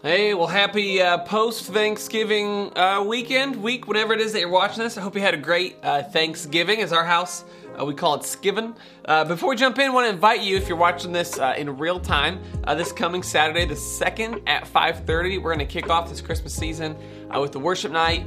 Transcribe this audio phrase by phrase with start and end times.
[0.00, 4.84] Hey, well, happy uh, post Thanksgiving uh, weekend, week, whatever it is that you're watching
[4.84, 4.96] this.
[4.96, 7.44] I hope you had a great uh, Thanksgiving, as our house
[7.76, 8.76] uh, we call it Skiven.
[9.06, 11.54] Uh, before we jump in, I want to invite you, if you're watching this uh,
[11.56, 12.38] in real time,
[12.76, 16.94] this coming Saturday, the second at 5:30, we're going to kick off this Christmas season
[17.36, 18.24] with the worship night,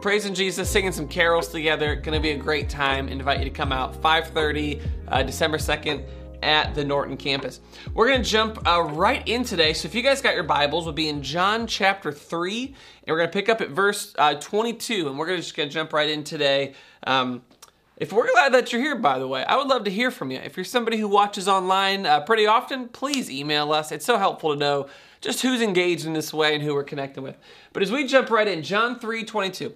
[0.00, 1.96] praising Jesus, singing some carols together.
[1.96, 3.08] Going to be a great time.
[3.08, 6.02] Invite you to come out 5:30, December 2nd
[6.42, 7.60] at the Norton campus.
[7.94, 9.72] We're going to jump uh, right in today.
[9.72, 12.74] So if you guys got your Bibles, we'll be in John chapter 3, and
[13.08, 15.72] we're going to pick up at verse uh, 22, and we're gonna, just going to
[15.72, 16.74] jump right in today.
[17.06, 17.42] Um,
[17.96, 20.30] if we're glad that you're here, by the way, I would love to hear from
[20.30, 20.38] you.
[20.38, 23.92] If you're somebody who watches online uh, pretty often, please email us.
[23.92, 24.88] It's so helpful to know
[25.20, 27.36] just who's engaged in this way and who we're connecting with.
[27.74, 29.74] But as we jump right in, John 3 22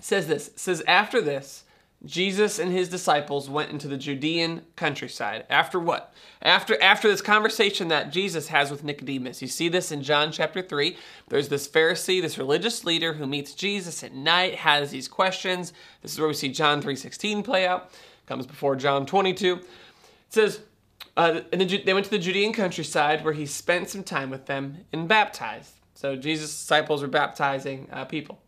[0.00, 1.63] says this says, After this,
[2.04, 5.46] Jesus and his disciples went into the Judean countryside.
[5.48, 6.12] After what?
[6.42, 9.40] After after this conversation that Jesus has with Nicodemus.
[9.40, 10.96] You see this in John chapter 3.
[11.28, 15.72] There's this Pharisee, this religious leader who meets Jesus at night, has these questions.
[16.02, 17.90] This is where we see John 3:16 play out.
[18.26, 19.54] Comes before John 22.
[19.56, 19.66] It
[20.28, 20.60] says
[21.16, 24.78] uh, and they went to the Judean countryside where he spent some time with them
[24.92, 25.74] and baptized.
[25.94, 28.40] So Jesus' disciples were baptizing uh, people.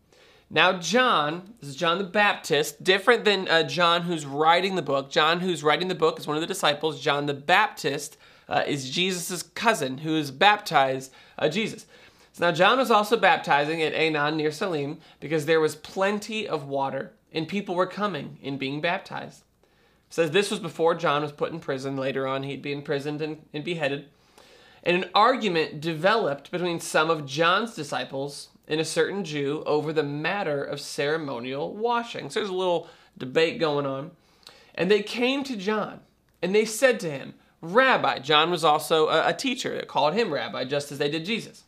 [0.49, 5.11] Now, John, this is John the Baptist, different than uh, John who's writing the book.
[5.11, 7.01] John, who's writing the book, is one of the disciples.
[7.01, 8.17] John the Baptist
[8.47, 11.85] uh, is Jesus' cousin who has baptized uh, Jesus.
[12.31, 16.67] So now, John was also baptizing at Aenon near Salim because there was plenty of
[16.67, 19.43] water and people were coming and being baptized.
[19.63, 21.97] It says this was before John was put in prison.
[21.97, 24.05] Later on, he'd be imprisoned and, and beheaded.
[24.83, 30.03] And an argument developed between some of John's disciples and a certain Jew over the
[30.03, 32.29] matter of ceremonial washing.
[32.29, 32.87] So there's a little
[33.17, 34.11] debate going on.
[34.75, 36.01] And they came to John
[36.41, 40.31] and they said to him, Rabbi, John was also a, a teacher that called him
[40.31, 41.63] Rabbi, just as they did Jesus.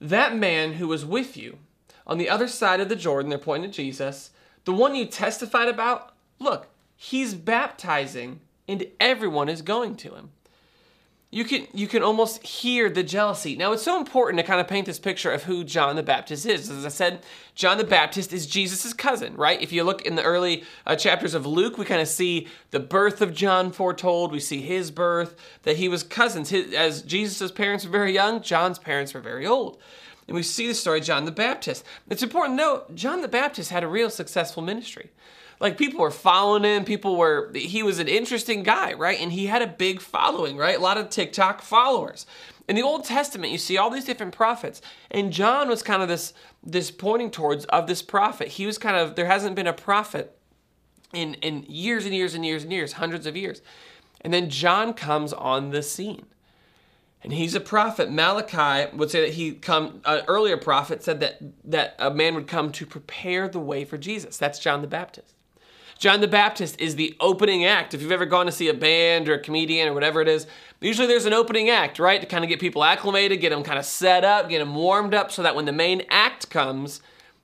[0.00, 1.58] That man who was with you
[2.06, 4.30] on the other side of the Jordan, they're pointing to Jesus,
[4.64, 10.30] the one you testified about, look, he's baptizing and everyone is going to him
[11.34, 13.56] you can you can almost hear the jealousy.
[13.56, 16.46] Now it's so important to kind of paint this picture of who John the Baptist
[16.46, 16.70] is.
[16.70, 17.24] As I said,
[17.56, 19.60] John the Baptist is Jesus' cousin, right?
[19.60, 22.78] If you look in the early uh, chapters of Luke, we kind of see the
[22.78, 24.30] birth of John foretold.
[24.30, 25.34] We see his birth,
[25.64, 26.50] that he was cousins.
[26.50, 29.78] His, as Jesus' parents were very young, John's parents were very old.
[30.28, 31.84] And we see the story of John the Baptist.
[32.08, 35.10] It's important to note, John the Baptist had a real successful ministry
[35.64, 39.46] like people were following him people were he was an interesting guy right and he
[39.46, 42.26] had a big following right a lot of tiktok followers
[42.68, 46.08] in the old testament you see all these different prophets and john was kind of
[46.08, 49.72] this this pointing towards of this prophet he was kind of there hasn't been a
[49.72, 50.36] prophet
[51.14, 53.62] in in years and years and years and years hundreds of years
[54.20, 56.26] and then john comes on the scene
[57.22, 58.10] and he's a prophet.
[58.10, 60.02] Malachi would say that he come.
[60.04, 63.96] An earlier prophet said that that a man would come to prepare the way for
[63.96, 64.36] Jesus.
[64.36, 65.34] That's John the Baptist.
[65.98, 67.94] John the Baptist is the opening act.
[67.94, 70.46] If you've ever gone to see a band or a comedian or whatever it is,
[70.80, 72.20] usually there's an opening act, right?
[72.20, 75.14] To kind of get people acclimated, get them kind of set up, get them warmed
[75.14, 77.00] up so that when the main act comes,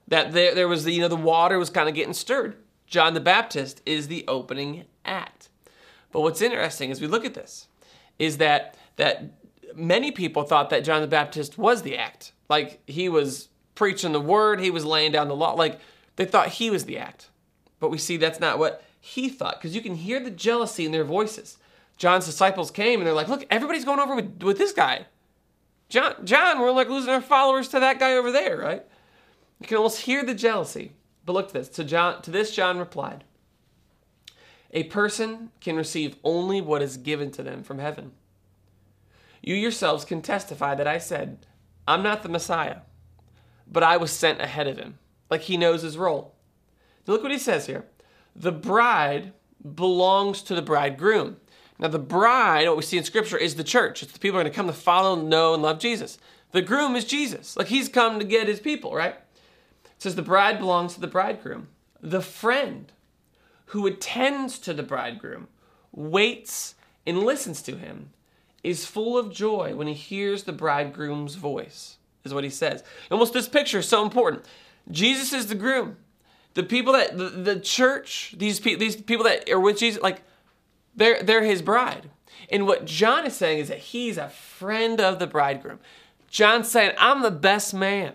[0.08, 2.56] that there, there was the, you know, the water was kind of getting stirred.
[2.86, 5.48] John the Baptist is the opening act.
[6.12, 7.68] But what's interesting as we look at this
[8.18, 9.24] is that that
[9.74, 12.32] many people thought that John the Baptist was the act.
[12.48, 15.54] Like he was preaching the word, he was laying down the law.
[15.54, 15.80] Like
[16.16, 17.29] they thought he was the act.
[17.80, 20.92] But we see that's not what he thought, because you can hear the jealousy in
[20.92, 21.56] their voices.
[21.96, 25.06] John's disciples came and they're like, look, everybody's going over with, with this guy.
[25.88, 28.84] John, John, we're like losing our followers to that guy over there, right?
[29.60, 30.92] You can almost hear the jealousy.
[31.26, 31.68] But look at this.
[31.70, 33.24] To John, to this, John replied,
[34.72, 38.12] A person can receive only what is given to them from heaven.
[39.42, 41.46] You yourselves can testify that I said,
[41.88, 42.78] I'm not the Messiah,
[43.70, 44.98] but I was sent ahead of him.
[45.28, 46.34] Like he knows his role.
[47.10, 47.86] Look what he says here.
[48.36, 49.32] The bride
[49.74, 51.38] belongs to the bridegroom.
[51.78, 54.02] Now, the bride, what we see in Scripture, is the church.
[54.02, 56.18] It's the people who are going to come to follow, know, and love Jesus.
[56.52, 57.56] The groom is Jesus.
[57.56, 59.14] Like he's come to get his people, right?
[59.14, 61.68] It says the bride belongs to the bridegroom.
[62.00, 62.92] The friend
[63.66, 65.48] who attends to the bridegroom,
[65.92, 66.74] waits,
[67.06, 68.10] and listens to him,
[68.62, 72.84] is full of joy when he hears the bridegroom's voice, is what he says.
[73.10, 74.44] Almost this picture is so important.
[74.90, 75.96] Jesus is the groom
[76.54, 80.22] the people that the, the church, these people, these people that are with Jesus, like
[80.94, 82.10] they're they're his bride.
[82.50, 85.78] And what John is saying is that he's a friend of the bridegroom.
[86.28, 88.14] John's saying, I'm the best man.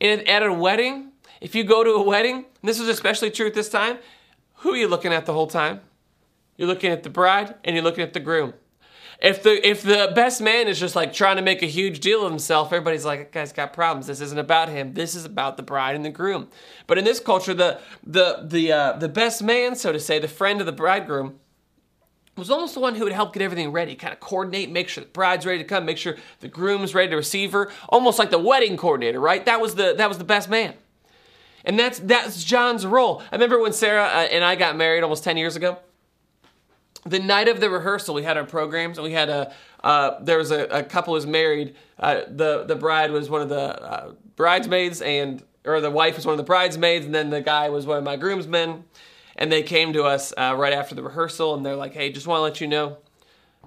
[0.00, 3.54] And at a wedding, if you go to a wedding, this is especially true at
[3.54, 3.98] this time,
[4.56, 5.80] who are you looking at the whole time?
[6.56, 8.54] You're looking at the bride and you're looking at the groom.
[9.20, 12.24] If the if the best man is just like trying to make a huge deal
[12.24, 14.06] of himself, everybody's like, that guy's got problems.
[14.06, 14.94] This isn't about him.
[14.94, 16.48] This is about the bride and the groom.
[16.86, 20.28] But in this culture, the the the uh, the best man, so to say, the
[20.28, 21.40] friend of the bridegroom,
[22.36, 25.02] was almost the one who would help get everything ready, kind of coordinate, make sure
[25.02, 28.30] the bride's ready to come, make sure the groom's ready to receive her, almost like
[28.30, 29.44] the wedding coordinator, right?
[29.46, 30.74] That was the that was the best man.
[31.64, 33.20] And that's that's John's role.
[33.32, 35.78] I remember when Sarah uh, and I got married almost 10 years ago
[37.08, 39.52] the night of the rehearsal, we had our programs, and we had a
[39.82, 41.74] uh, there was a, a couple was married.
[41.98, 46.26] Uh, the the bride was one of the uh, bridesmaids, and or the wife was
[46.26, 48.84] one of the bridesmaids, and then the guy was one of my groomsmen.
[49.36, 52.26] And they came to us uh, right after the rehearsal, and they're like, "Hey, just
[52.26, 52.98] want to let you know,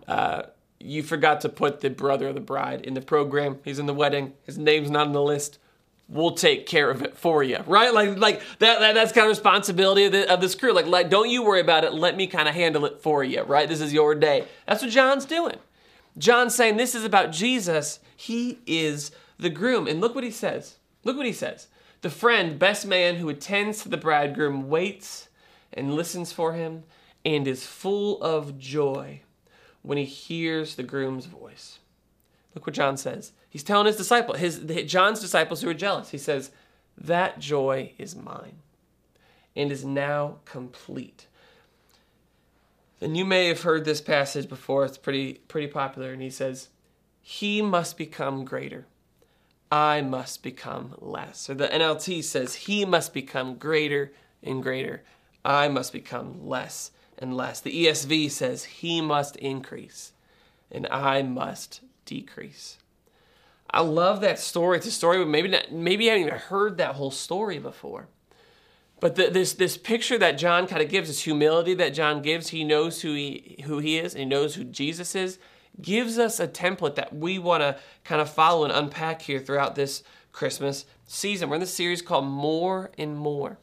[0.06, 0.44] uh,
[0.80, 3.60] you forgot to put the brother of the bride in the program.
[3.64, 4.34] He's in the wedding.
[4.44, 5.60] His name's not on the list."
[6.08, 7.94] We'll take care of it for you, right?
[7.94, 10.74] Like, like that, that that's kind of responsibility of, the, of this crew.
[10.74, 11.94] Like, like, don't you worry about it.
[11.94, 13.68] Let me kind of handle it for you, right?
[13.68, 14.46] This is your day.
[14.68, 15.58] That's what John's doing.
[16.18, 18.00] John's saying this is about Jesus.
[18.16, 19.88] He is the groom.
[19.88, 20.78] And look what he says.
[21.04, 21.68] Look what he says.
[22.02, 25.30] The friend, best man who attends to the bridegroom, waits
[25.72, 26.84] and listens for him
[27.24, 29.22] and is full of joy
[29.82, 31.80] when he hears the groom's voice.
[32.54, 33.32] Look what John says.
[33.52, 36.10] He's telling his disciple, his John's disciples who are jealous.
[36.10, 36.52] He says,
[36.98, 38.62] "That joy is mine
[39.56, 41.28] and is now complete."
[43.02, 44.86] And you may have heard this passage before.
[44.86, 46.70] It's pretty pretty popular and he says,
[47.22, 48.88] "He must become greater.
[49.70, 55.04] I must become less." Or the NLT says, "He must become greater and greater.
[55.44, 60.14] I must become less and less." The ESV says, "He must increase
[60.72, 62.78] and I must decrease.
[63.74, 64.78] I love that story.
[64.78, 68.08] It's a story, but maybe not, maybe you haven't even heard that whole story before.
[69.00, 72.50] But the, this this picture that John kind of gives, this humility that John gives,
[72.50, 75.40] he knows who he who he is, and he knows who Jesus is,
[75.82, 79.76] gives us a template that we want to kind of follow and unpack here throughout
[79.76, 81.50] this Christmas season.
[81.50, 83.58] We're in this series called More and More,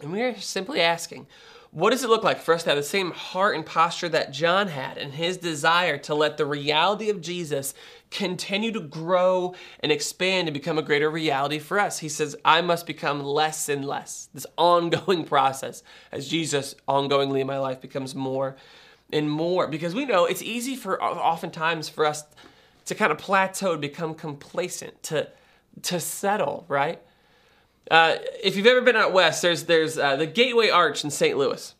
[0.00, 1.28] and we are simply asking,
[1.74, 4.32] what does it look like for us to have the same heart and posture that
[4.32, 7.74] John had and his desire to let the reality of Jesus
[8.12, 11.98] continue to grow and expand and become a greater reality for us?
[11.98, 14.28] He says, I must become less and less.
[14.32, 15.82] This ongoing process
[16.12, 18.54] as Jesus ongoingly in my life becomes more
[19.12, 19.66] and more.
[19.66, 22.22] Because we know it's easy for oftentimes for us
[22.84, 25.28] to kind of plateau, become complacent, to,
[25.82, 27.02] to settle, right?
[27.90, 31.36] Uh, if you've ever been out west, there's there's uh, the Gateway Arch in St.
[31.36, 31.74] Louis.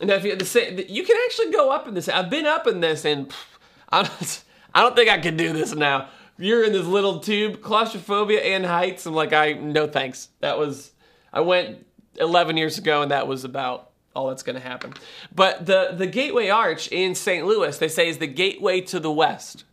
[0.00, 2.08] And if you, the, you can actually go up in this.
[2.08, 3.44] I've been up in this, and pff,
[3.90, 6.08] I, don't, I don't think I can do this now.
[6.38, 9.04] You're in this little tube, claustrophobia and heights.
[9.04, 10.28] I'm like, I no thanks.
[10.40, 10.92] That was
[11.32, 11.86] I went
[12.16, 14.94] 11 years ago, and that was about all that's going to happen.
[15.34, 17.46] But the the Gateway Arch in St.
[17.46, 19.64] Louis, they say, is the gateway to the west.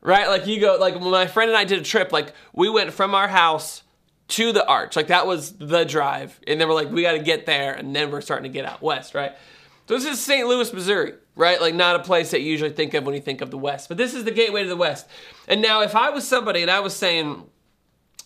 [0.00, 0.28] Right?
[0.28, 3.14] Like you go, like my friend and I did a trip, like we went from
[3.14, 3.82] our house
[4.28, 4.96] to the arch.
[4.96, 6.38] Like that was the drive.
[6.46, 7.74] And then we're like, we got to get there.
[7.74, 9.32] And then we're starting to get out west, right?
[9.88, 10.46] So this is St.
[10.46, 11.60] Louis, Missouri, right?
[11.60, 13.88] Like not a place that you usually think of when you think of the west.
[13.88, 15.06] But this is the gateway to the west.
[15.48, 17.44] And now if I was somebody and I was saying,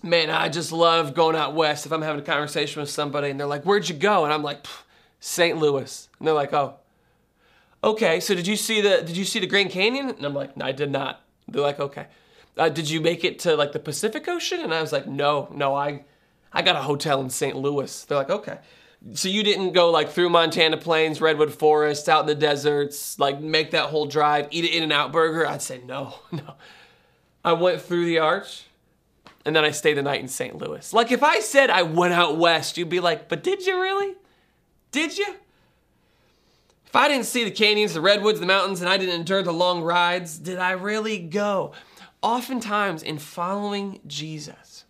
[0.03, 1.87] man, I just love going out west.
[1.87, 4.25] If I'm having a conversation with somebody and they're like, where'd you go?
[4.25, 4.67] And I'm like,
[5.19, 5.59] St.
[5.59, 6.09] Louis.
[6.19, 6.77] And they're like, oh,
[7.83, 8.21] okay.
[8.21, 10.11] So did you see the, did you see the Grand Canyon?
[10.11, 11.23] And I'm like, no, I did not.
[11.49, 12.07] They're like, okay
[12.57, 14.61] uh, did you make it to like the Pacific Ocean?
[14.61, 16.05] And I was like, no, no, I,
[16.53, 17.57] I got a hotel in St.
[17.57, 18.05] Louis.
[18.05, 18.59] They're like, okay.
[19.13, 23.41] So you didn't go like through Montana plains, redwood forests, out in the deserts, like
[23.41, 25.47] make that whole drive, eat an In-N-Out burger?
[25.47, 26.55] I'd say no, no.
[27.45, 28.65] I went through the arch
[29.45, 30.57] and then I stayed the night in St.
[30.57, 30.93] Louis.
[30.93, 34.15] Like if I said I went out west, you'd be like, but did you really?
[34.91, 35.37] Did you?
[36.87, 39.53] If I didn't see the canyons, the redwoods, the mountains, and I didn't endure the
[39.53, 41.73] long rides, did I really go?
[42.27, 44.85] Oftentimes in following Jesus,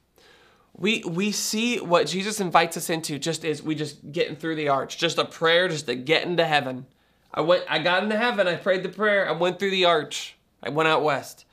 [0.74, 4.68] we we see what Jesus invites us into just as we just getting through the
[4.68, 6.86] arch, just a prayer, just to get into heaven.
[7.34, 10.36] I went, I got into heaven, I prayed the prayer, I went through the arch,
[10.62, 11.44] I went out west.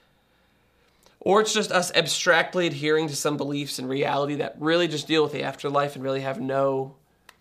[1.20, 5.24] Or it's just us abstractly adhering to some beliefs and reality that really just deal
[5.24, 6.96] with the afterlife and really have no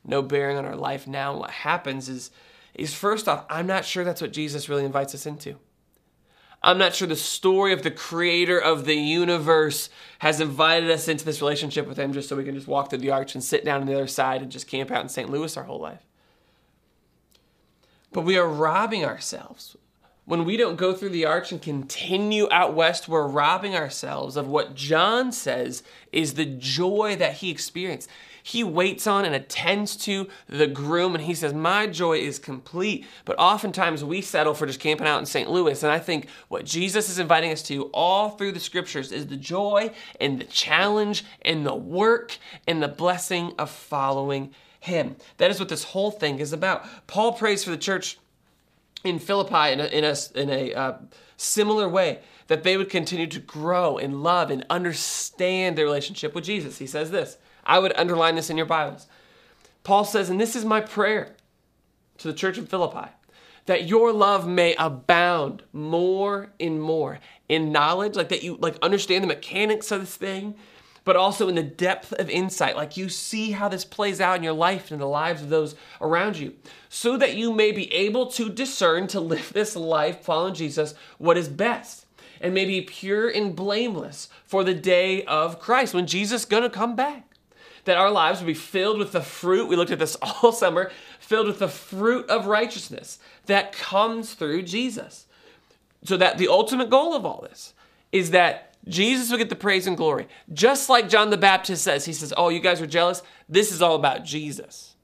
[0.04, 1.30] no bearing on our life now.
[1.30, 2.32] And what happens is
[2.74, 5.58] is first off, I'm not sure that's what Jesus really invites us into.
[6.64, 9.90] I'm not sure the story of the creator of the universe
[10.20, 13.00] has invited us into this relationship with him just so we can just walk through
[13.00, 15.28] the arch and sit down on the other side and just camp out in St.
[15.28, 16.06] Louis our whole life.
[18.12, 19.76] But we are robbing ourselves
[20.24, 24.46] when we don't go through the arch and continue out west, we're robbing ourselves of
[24.46, 28.08] what John says is the joy that he experienced.
[28.42, 33.06] He waits on and attends to the groom, and he says, My joy is complete.
[33.24, 35.50] But oftentimes we settle for just camping out in St.
[35.50, 35.82] Louis.
[35.82, 39.36] And I think what Jesus is inviting us to all through the scriptures is the
[39.36, 45.16] joy and the challenge and the work and the blessing of following him.
[45.36, 46.84] That is what this whole thing is about.
[47.06, 48.18] Paul prays for the church
[49.04, 50.98] in Philippi in a, in a, in a uh,
[51.36, 56.44] similar way that they would continue to grow in love and understand their relationship with
[56.44, 56.78] Jesus.
[56.78, 59.06] He says this I would underline this in your Bibles.
[59.84, 61.34] Paul says, and this is my prayer
[62.18, 63.10] to the church of Philippi,
[63.66, 69.24] that your love may abound more and more in knowledge, like that you like understand
[69.24, 70.54] the mechanics of this thing,
[71.04, 74.42] but also in the depth of insight, like you see how this plays out in
[74.42, 76.54] your life and in the lives of those around you,
[76.88, 81.36] so that you may be able to discern to live this life following Jesus what
[81.36, 82.06] is best
[82.40, 86.64] and may be pure and blameless for the day of Christ when Jesus is going
[86.64, 87.31] to come back
[87.84, 89.68] that our lives would be filled with the fruit.
[89.68, 94.62] We looked at this all summer, filled with the fruit of righteousness that comes through
[94.62, 95.26] Jesus.
[96.04, 97.74] So that the ultimate goal of all this
[98.10, 100.26] is that Jesus will get the praise and glory.
[100.52, 103.22] Just like John the Baptist says, he says, Oh, you guys are jealous?
[103.48, 104.96] This is all about Jesus.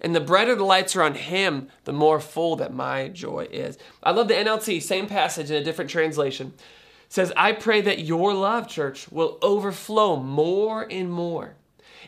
[0.00, 3.78] And the brighter the lights are on him, the more full that my joy is.
[4.02, 6.52] I love the NLT, same passage in a different translation.
[7.06, 11.56] It says, I pray that your love, church, will overflow more and more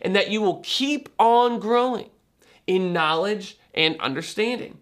[0.03, 2.11] and that you will keep on growing
[2.67, 4.79] in knowledge and understanding.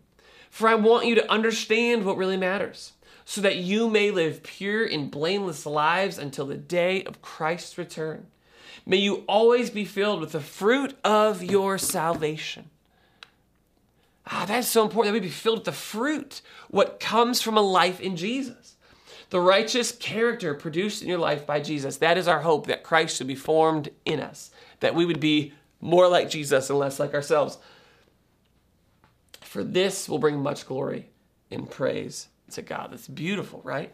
[0.50, 2.92] For I want you to understand what really matters,
[3.24, 8.26] so that you may live pure and blameless lives until the day of Christ's return.
[8.86, 12.70] May you always be filled with the fruit of your salvation.
[14.26, 17.62] Ah, that's so important that we be filled with the fruit, what comes from a
[17.62, 18.76] life in Jesus.
[19.30, 21.96] The righteous character produced in your life by Jesus.
[21.96, 24.50] That is our hope that Christ should be formed in us
[24.84, 27.58] that we would be more like Jesus and less like ourselves.
[29.40, 31.10] For this will bring much glory
[31.50, 32.92] and praise to God.
[32.92, 33.92] That's beautiful, right?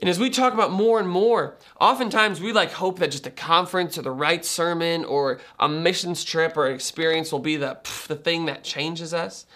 [0.00, 3.30] And as we talk about more and more, oftentimes we like hope that just a
[3.30, 7.78] conference or the right sermon or a missions trip or an experience will be the,
[8.06, 9.46] the thing that changes us.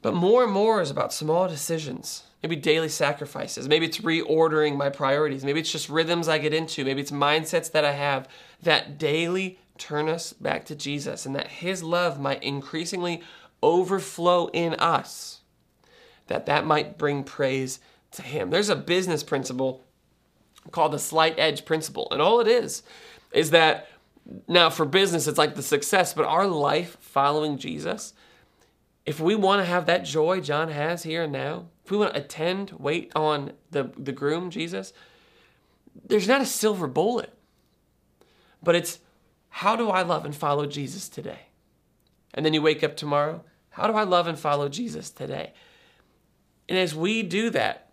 [0.00, 3.68] But more and more is about small decisions, maybe daily sacrifices.
[3.68, 5.44] Maybe it's reordering my priorities.
[5.44, 6.84] Maybe it's just rhythms I get into.
[6.84, 8.28] Maybe it's mindsets that I have
[8.62, 13.22] that daily turn us back to Jesus and that His love might increasingly
[13.62, 15.40] overflow in us,
[16.28, 17.80] that that might bring praise
[18.12, 18.50] to Him.
[18.50, 19.84] There's a business principle
[20.70, 22.82] called the slight edge principle, and all it is
[23.32, 23.88] is that
[24.48, 28.14] now for business it's like the success, but our life following Jesus,
[29.06, 32.14] if we want to have that joy John has here and now, if we want
[32.14, 34.92] to attend, wait on the, the groom, Jesus,
[36.04, 37.32] there's not a silver bullet
[38.66, 38.98] but it's
[39.48, 41.38] how do I love and follow Jesus today?
[42.34, 45.52] And then you wake up tomorrow, how do I love and follow Jesus today?
[46.68, 47.92] And as we do that,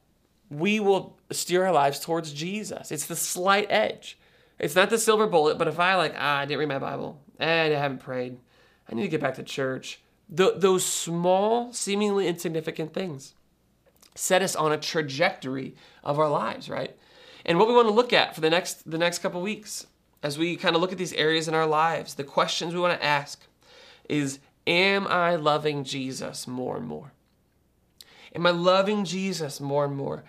[0.50, 2.91] we will steer our lives towards Jesus.
[2.91, 4.17] It's the slight edge.
[4.58, 7.22] It's not the silver bullet, but if I like, ah, I didn't read my Bible,
[7.38, 8.38] and I haven't prayed,
[8.89, 10.01] I need to get back to church.
[10.36, 13.34] Th- those small, seemingly insignificant things
[14.15, 16.96] set us on a trajectory of our lives, right?
[17.46, 19.88] And what we want to look at for the next the next couple weeks
[20.22, 22.98] as we kind of look at these areas in our lives, the questions we want
[23.00, 23.42] to ask
[24.08, 27.12] is Am I loving Jesus more and more?
[28.34, 30.24] Am I loving Jesus more and more?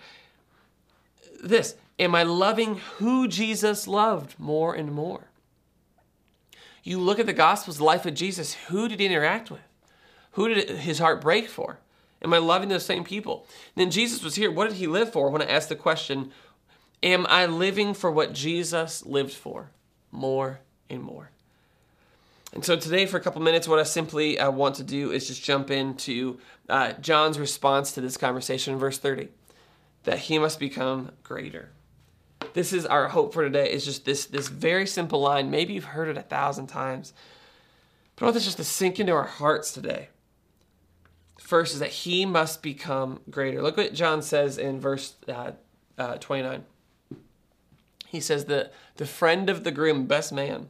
[1.41, 5.29] This, am I loving who Jesus loved more and more?
[6.83, 9.61] You look at the Gospels, the life of Jesus, who did he interact with?
[10.35, 11.79] Who did his heart break for?
[12.21, 13.45] Am I loving those same people?
[13.75, 14.49] And then Jesus was here.
[14.49, 15.29] What did he live for?
[15.29, 16.31] When I want to ask the question
[17.03, 19.71] Am I living for what Jesus lived for?
[20.15, 21.29] more and more.
[22.53, 25.27] And so today, for a couple minutes, what I simply uh, want to do is
[25.27, 26.39] just jump into
[26.69, 29.27] uh, John's response to this conversation in verse 30
[30.03, 31.69] that he must become greater.
[32.53, 35.51] This is our hope for today, is just this, this very simple line.
[35.51, 37.11] Maybe you've heard it a thousand times,
[38.15, 40.09] but I want this just to sink into our hearts today.
[41.37, 43.61] First is that he must become greater.
[43.61, 45.51] Look what John says in verse uh,
[45.97, 46.63] uh 29
[48.15, 50.69] he says that the friend of the groom, best man,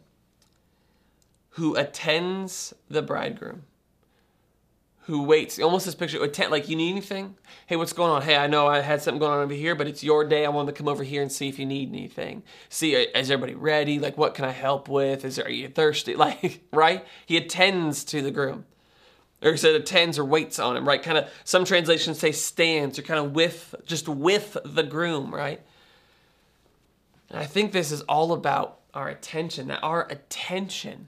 [1.52, 3.64] who attends the bridegroom,
[5.02, 7.36] who waits, almost this picture, attend, like, you need anything?
[7.68, 8.24] Hey, what's going on?
[8.24, 10.46] Hey, I know I had something going on over here, but it's your day.
[10.46, 12.42] I wanted to come over here and see if you need anything.
[12.70, 14.00] See, uh, is everybody ready?
[14.00, 15.24] Like, what can I help with?
[15.24, 16.16] Is there, are you thirsty?
[16.26, 17.06] Like, right?
[17.28, 18.66] He attends to the groom.
[19.46, 21.02] Or said attends or waits on him, right?
[21.02, 25.62] Kind of some translations say stands or kind of with, just with the groom, right?
[27.30, 31.08] And I think this is all about our attention, that our attention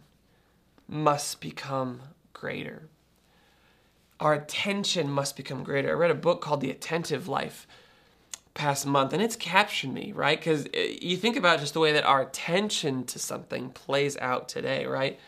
[0.88, 2.02] must become
[2.34, 2.88] greater.
[4.20, 5.90] Our attention must become greater.
[5.90, 7.68] I read a book called The Attentive Life
[8.54, 10.40] past month and it's captured me, right?
[10.40, 14.50] Because uh, you think about just the way that our attention to something plays out
[14.50, 15.20] today, right?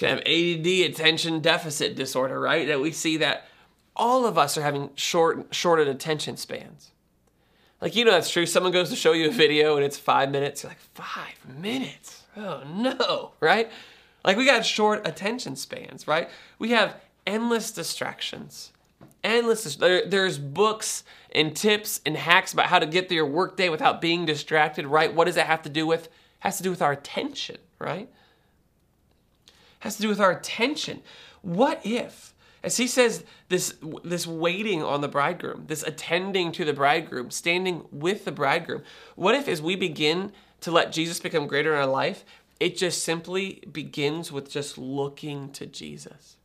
[0.00, 2.66] Kind of ADD, attention deficit disorder, right?
[2.66, 3.46] That we see that
[3.94, 6.90] all of us are having short, shorted attention spans.
[7.82, 8.46] Like, you know, that's true.
[8.46, 10.62] Someone goes to show you a video and it's five minutes.
[10.62, 12.22] You're like, five minutes?
[12.36, 13.70] Oh, no, right?
[14.24, 16.30] Like, we got short attention spans, right?
[16.58, 18.72] We have endless distractions.
[19.22, 19.76] Endless.
[19.76, 24.00] There, there's books and tips and hacks about how to get through your workday without
[24.00, 25.14] being distracted, right?
[25.14, 26.06] What does it have to do with?
[26.06, 28.08] It has to do with our attention, right?
[29.80, 31.02] Has to do with our attention.
[31.42, 36.74] What if as he says, this, this waiting on the bridegroom, this attending to the
[36.74, 38.82] bridegroom, standing with the bridegroom.
[39.16, 42.24] What if, as we begin to let Jesus become greater in our life,
[42.58, 46.36] it just simply begins with just looking to Jesus?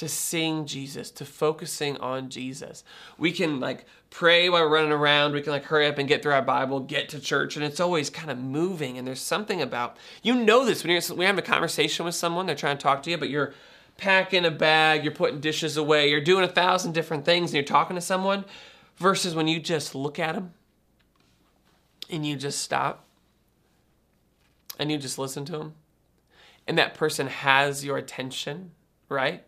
[0.00, 2.84] To seeing Jesus, to focusing on Jesus.
[3.18, 5.34] We can like pray while we're running around.
[5.34, 7.80] We can like hurry up and get through our Bible, get to church, and it's
[7.80, 8.96] always kind of moving.
[8.96, 12.46] And there's something about you know this when you're you're having a conversation with someone,
[12.46, 13.52] they're trying to talk to you, but you're
[13.98, 17.62] packing a bag, you're putting dishes away, you're doing a thousand different things, and you're
[17.62, 18.46] talking to someone,
[18.96, 20.54] versus when you just look at them
[22.08, 23.04] and you just stop
[24.78, 25.74] and you just listen to them,
[26.66, 28.70] and that person has your attention,
[29.10, 29.44] right?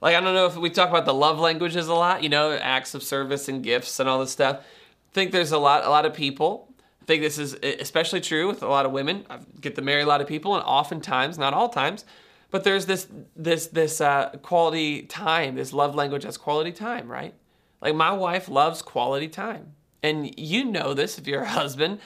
[0.00, 2.52] Like, I don't know if we talk about the love languages a lot, you know,
[2.52, 4.58] acts of service and gifts and all this stuff.
[4.58, 6.72] I think there's a lot, a lot of people.
[7.00, 9.24] I think this is especially true with a lot of women.
[9.30, 12.04] I get to marry a lot of people, and oftentimes, not all times,
[12.50, 17.34] but there's this this this uh, quality time, this love language as quality time, right?
[17.80, 22.00] Like my wife loves quality time, and you know this if you're a husband.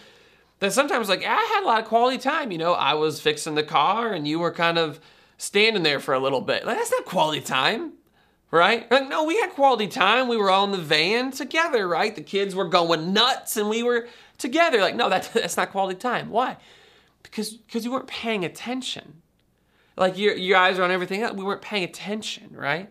[0.59, 2.53] That sometimes like I had a lot of quality time.
[2.53, 5.01] You know, I was fixing the car, and you were kind of
[5.41, 6.67] standing there for a little bit.
[6.67, 7.93] Like that's not quality time,
[8.51, 8.91] right?
[8.91, 10.29] Like, no, we had quality time.
[10.29, 12.15] We were all in the van together, right?
[12.15, 14.81] The kids were going nuts, and we were together.
[14.81, 16.31] Like, no, that, that's not quality time.
[16.31, 16.57] Why?
[17.23, 19.23] Because because you weren't paying attention
[20.01, 21.37] like your, your eyes are on everything else.
[21.37, 22.91] We weren't paying attention, right?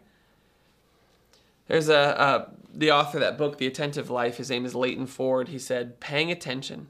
[1.67, 4.37] There's a, the author of that book, The Attentive Life.
[4.37, 5.49] His name is Leighton Ford.
[5.49, 6.87] He said, "Paying attention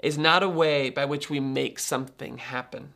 [0.00, 2.94] is not a way by which we make something happen,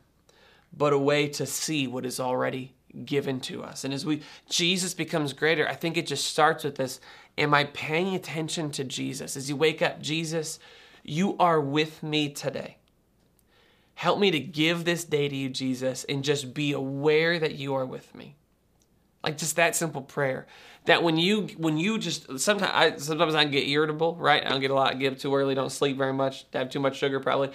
[0.71, 2.73] but a way to see what is already
[3.05, 6.75] given to us." And as we Jesus becomes greater, I think it just starts with
[6.75, 6.99] this:
[7.37, 9.37] Am I paying attention to Jesus?
[9.37, 10.59] As you wake up, Jesus,
[11.03, 12.77] you are with me today.
[13.95, 17.73] Help me to give this day to you, Jesus, and just be aware that you
[17.73, 18.35] are with me.
[19.23, 20.47] Like just that simple prayer.
[20.85, 24.45] That when you when you just sometimes I sometimes I get irritable, right?
[24.45, 26.79] I don't get a lot, get up too early, don't sleep very much, have too
[26.79, 27.51] much sugar probably.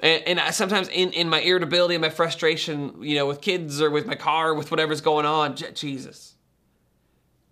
[0.00, 3.82] And, and I, sometimes in, in my irritability and my frustration, you know, with kids
[3.82, 6.34] or with my car, with whatever's going on, Jesus,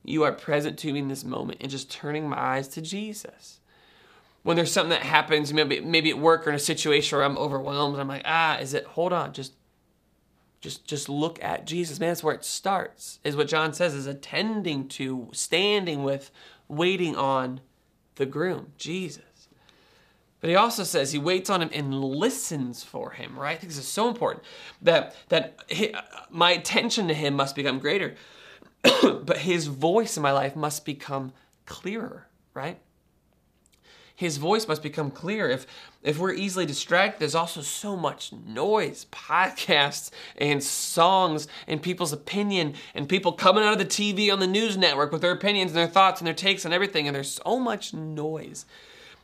[0.05, 3.59] you are present to me in this moment and just turning my eyes to Jesus
[4.47, 7.37] when there's something that happens, maybe maybe at work or in a situation where I'm
[7.37, 8.85] overwhelmed, I'm like, ah, is it?
[8.85, 9.53] Hold on, just
[10.67, 12.01] just just look at Jesus.
[12.01, 13.21] Man, that's where it starts.
[13.23, 16.33] Is what John says is attending to, standing with,
[16.67, 17.61] waiting on
[18.17, 19.23] the groom, Jesus.
[20.41, 23.53] But he also says he waits on him and listens for him, right?
[23.53, 24.45] I think this is so important
[24.83, 25.95] that that he,
[26.31, 28.17] my attention to him must become greater,
[29.03, 31.33] but his voice in my life must become
[31.65, 32.81] clearer, right?
[34.17, 35.49] His voice must become clear.
[35.49, 35.67] If
[36.03, 42.75] if we're easily distracted, there's also so much noise, podcasts and songs and people's opinion
[42.95, 45.79] and people coming out of the TV on the news network with their opinions and
[45.79, 48.65] their thoughts and their takes and everything, and there's so much noise.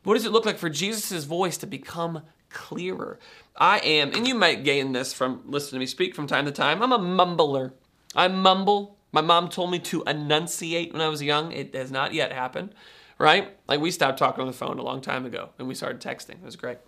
[0.05, 3.19] What does it look like for Jesus' voice to become clearer?
[3.57, 6.53] I am, and you might gain this from listening to me speak from time to
[6.53, 6.83] time.
[6.83, 7.73] I'm a mumbler.
[8.15, 8.99] I mumble.
[9.11, 11.53] My mom told me to enunciate when I was young.
[11.53, 12.75] It has not yet happened
[13.23, 13.57] right?
[13.69, 16.35] Like we stopped talking on the phone a long time ago and we started texting.
[16.35, 16.79] It was great.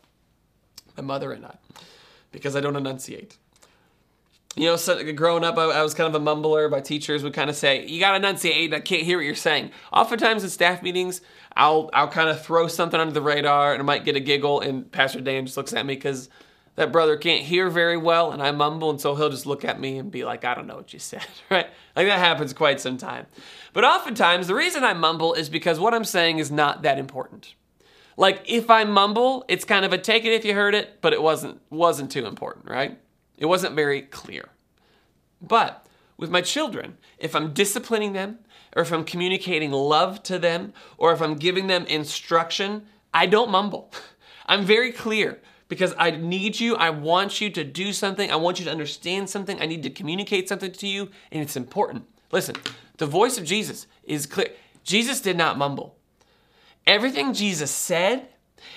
[0.97, 1.57] My mother and I,
[2.33, 3.39] because I don't enunciate.
[4.57, 6.69] You know, so growing up, I, I, was kind of a mumbler.
[6.71, 8.73] My teachers would kind of say, "You got to enunciate.
[8.73, 11.23] I can't hear what you're saying." Oftentimes in staff meetings,
[11.57, 14.61] I'll I'll kind of throw something under the radar, and I might get a giggle,
[14.61, 16.29] and Pastor Dan just looks at me because
[16.77, 19.81] that brother can't hear very well, and I mumble, and so he'll just look at
[19.81, 21.67] me and be like, "I don't know what you said," right?
[21.97, 23.27] Like that happens quite some time.
[23.73, 27.55] But oftentimes, the reason I mumble is because what I'm saying is not that important.
[28.17, 31.13] Like if I mumble, it's kind of a take it if you heard it, but
[31.13, 32.99] it wasn't wasn't too important, right?
[33.37, 34.51] It wasn't very clear.
[35.43, 35.85] But
[36.17, 36.97] with my children.
[37.19, 38.39] If I'm disciplining them,
[38.77, 43.51] or if I'm communicating love to them, or if I'm giving them instruction, I don't
[43.51, 43.93] mumble.
[44.47, 46.77] I'm very clear because I need you.
[46.77, 48.31] I want you to do something.
[48.31, 49.61] I want you to understand something.
[49.61, 52.05] I need to communicate something to you, and it's important.
[52.33, 52.57] Listen,
[52.99, 54.49] the voice of Jesus is clear.
[54.83, 55.97] Jesus did not mumble.
[56.87, 58.29] Everything Jesus said,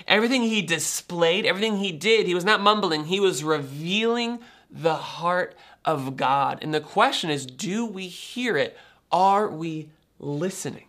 [0.08, 3.06] everything he displayed, everything he did, he was not mumbling.
[3.06, 6.60] He was revealing the heart of God.
[6.62, 8.78] And the question is do we hear it?
[9.12, 10.86] Are we listening?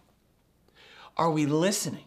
[1.16, 2.04] Are we listening?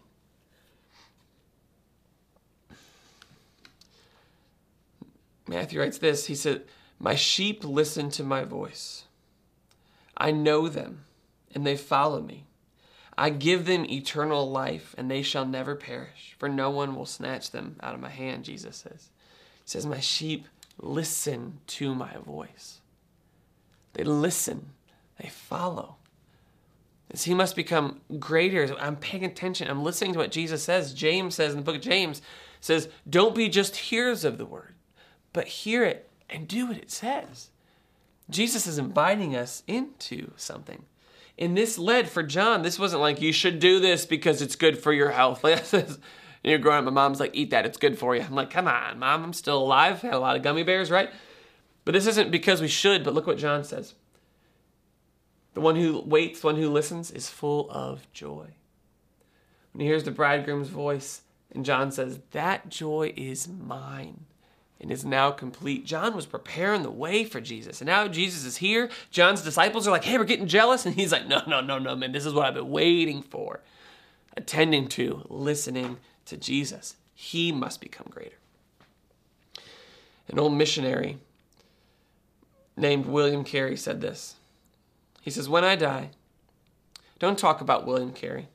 [5.52, 6.62] Matthew writes this He said,
[6.98, 9.04] My sheep listen to my voice.
[10.16, 11.04] I know them,
[11.54, 12.46] and they follow me.
[13.18, 17.50] I give them eternal life, and they shall never perish, for no one will snatch
[17.50, 19.10] them out of my hand, Jesus says.
[19.64, 22.80] He says, My sheep listen to my voice.
[23.92, 24.70] They listen,
[25.20, 25.96] they follow.
[27.10, 28.74] As he must become greater.
[28.80, 29.68] I'm paying attention.
[29.68, 30.94] I'm listening to what Jesus says.
[30.94, 32.22] James says in the book of James,
[32.58, 34.74] says, Don't be just hearers of the word,
[35.32, 37.50] but hear it and do what it says.
[38.30, 40.84] Jesus is inviting us into something.
[41.38, 44.78] And this led for John, this wasn't like you should do this because it's good
[44.78, 45.44] for your health.
[46.44, 48.22] Like you're growing up, my mom's like, eat that, it's good for you.
[48.22, 50.02] I'm like, come on, mom, I'm still alive.
[50.02, 51.08] Had a lot of gummy bears, right?
[51.84, 53.94] But this isn't because we should, but look what John says.
[55.54, 58.46] The one who waits, the one who listens, is full of joy.
[59.70, 64.24] When he hears the bridegroom's voice, and John says, That joy is mine
[64.82, 65.86] and is now complete.
[65.86, 67.80] John was preparing the way for Jesus.
[67.80, 68.90] And now Jesus is here.
[69.12, 70.84] John's disciples are like, hey, we're getting jealous.
[70.92, 72.10] And he's like, no, no, no, no, man.
[72.12, 73.60] This is what I've been waiting for.
[74.36, 76.96] Attending to, listening to Jesus.
[77.14, 78.36] He must become greater.
[80.28, 81.18] An old missionary
[82.76, 84.34] named William Carey said this.
[85.20, 86.10] He says, When I die,
[87.18, 88.48] don't talk about William Carey.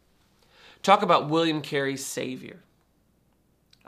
[0.84, 2.58] Talk about William Carey's Savior.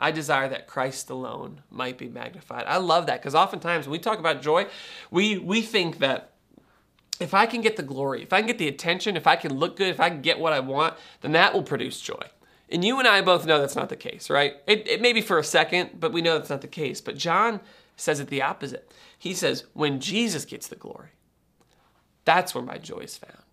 [0.00, 2.64] I desire that Christ alone might be magnified.
[2.66, 4.66] I love that because oftentimes when we talk about joy,
[5.10, 6.32] we, we think that
[7.20, 9.54] if I can get the glory, if I can get the attention, if I can
[9.54, 12.22] look good, if I can get what I want, then that will produce joy.
[12.70, 14.54] And you and I both know that's not the case, right?
[14.66, 17.00] It, it may be for a second, but we know that's not the case.
[17.00, 17.60] But John
[17.96, 18.90] says it the opposite.
[19.18, 21.10] He says, when Jesus gets the glory,
[22.24, 23.49] that's where my joy is found.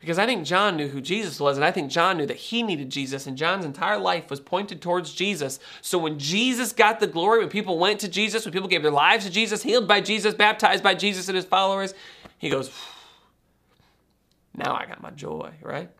[0.00, 2.62] Because I think John knew who Jesus was, and I think John knew that he
[2.62, 5.58] needed Jesus, and John's entire life was pointed towards Jesus.
[5.82, 8.92] So when Jesus got the glory, when people went to Jesus, when people gave their
[8.92, 11.94] lives to Jesus, healed by Jesus, baptized by Jesus and his followers,
[12.38, 12.70] he goes,
[14.54, 15.90] now I got my joy, right?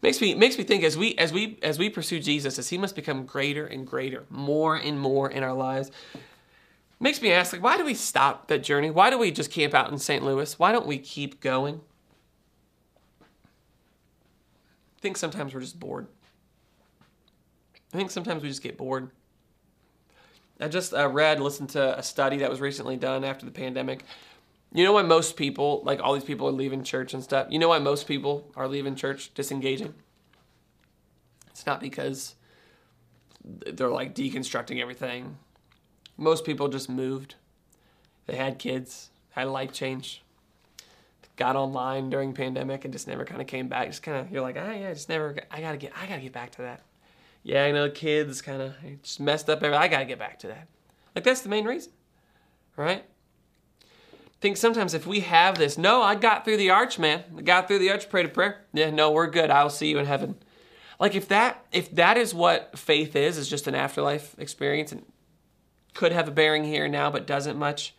[0.00, 2.78] Makes me makes me think as we as we as we pursue Jesus, as he
[2.78, 5.90] must become greater and greater, more and more in our lives.
[7.00, 8.90] Makes me ask, like, why do we stop that journey?
[8.90, 10.24] Why do we just camp out in St.
[10.24, 10.58] Louis?
[10.58, 11.80] Why don't we keep going?
[14.98, 16.08] I think sometimes we're just bored.
[17.94, 19.10] I think sometimes we just get bored.
[20.60, 24.04] I just uh, read, listened to a study that was recently done after the pandemic.
[24.72, 27.46] You know why most people, like all these people, are leaving church and stuff?
[27.48, 29.94] You know why most people are leaving church, disengaging?
[31.50, 32.34] It's not because
[33.44, 35.38] they're like deconstructing everything.
[36.16, 37.36] Most people just moved.
[38.26, 40.22] They had kids, had a life change,
[41.38, 43.88] got online during pandemic and just never kind of came back.
[43.88, 45.34] Just kind of you're like, ah, yeah, just never.
[45.50, 46.82] I gotta get, I gotta get back to that.
[47.42, 49.62] Yeah, I know kids kind of just messed up.
[49.62, 49.82] Everything.
[49.82, 50.68] I gotta get back to that.
[51.14, 51.92] Like that's the main reason,
[52.76, 53.04] right?
[54.40, 57.24] think sometimes if we have this, no, I got through the arch, man.
[57.36, 58.64] I got through the arch, prayed a prayer.
[58.72, 59.50] Yeah, no, we're good.
[59.50, 60.36] I'll see you in heaven.
[61.00, 65.04] Like if that if that is what faith is, is just an afterlife experience and
[65.94, 67.94] could have a bearing here now, but doesn't much.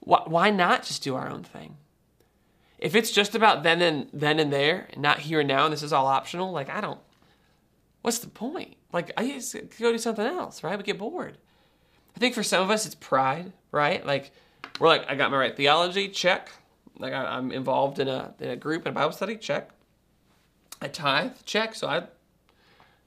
[0.00, 1.76] Why not just do our own thing?
[2.86, 5.72] If it's just about then and then and there, and not here and now, and
[5.72, 7.00] this is all optional, like I don't.
[8.02, 8.76] What's the point?
[8.92, 10.78] Like I just go do something else, right?
[10.78, 11.36] We get bored.
[12.14, 14.06] I think for some of us it's pride, right?
[14.06, 14.30] Like
[14.78, 16.48] we're like, I got my right theology, check.
[16.96, 19.70] Like I, am involved in a in a group in a Bible study, check.
[20.80, 21.74] I tithe, check.
[21.74, 22.04] So I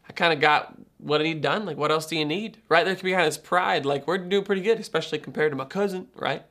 [0.09, 1.65] I kind of got what I need done.
[1.65, 2.83] Like what else do you need, right?
[2.83, 3.85] There can be kind of this pride.
[3.85, 6.43] Like we're doing pretty good, especially compared to my cousin, right?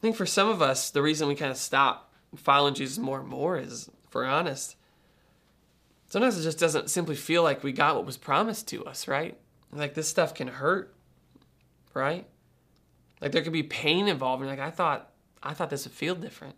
[0.00, 3.20] I think for some of us, the reason we kind of stop following Jesus more
[3.20, 4.76] and more is, if we're honest,
[6.06, 9.36] sometimes it just doesn't simply feel like we got what was promised to us, right?
[9.70, 10.94] Like this stuff can hurt,
[11.92, 12.26] right?
[13.20, 14.40] Like there could be pain involved.
[14.40, 15.10] And like I thought,
[15.42, 16.56] I thought this would feel different.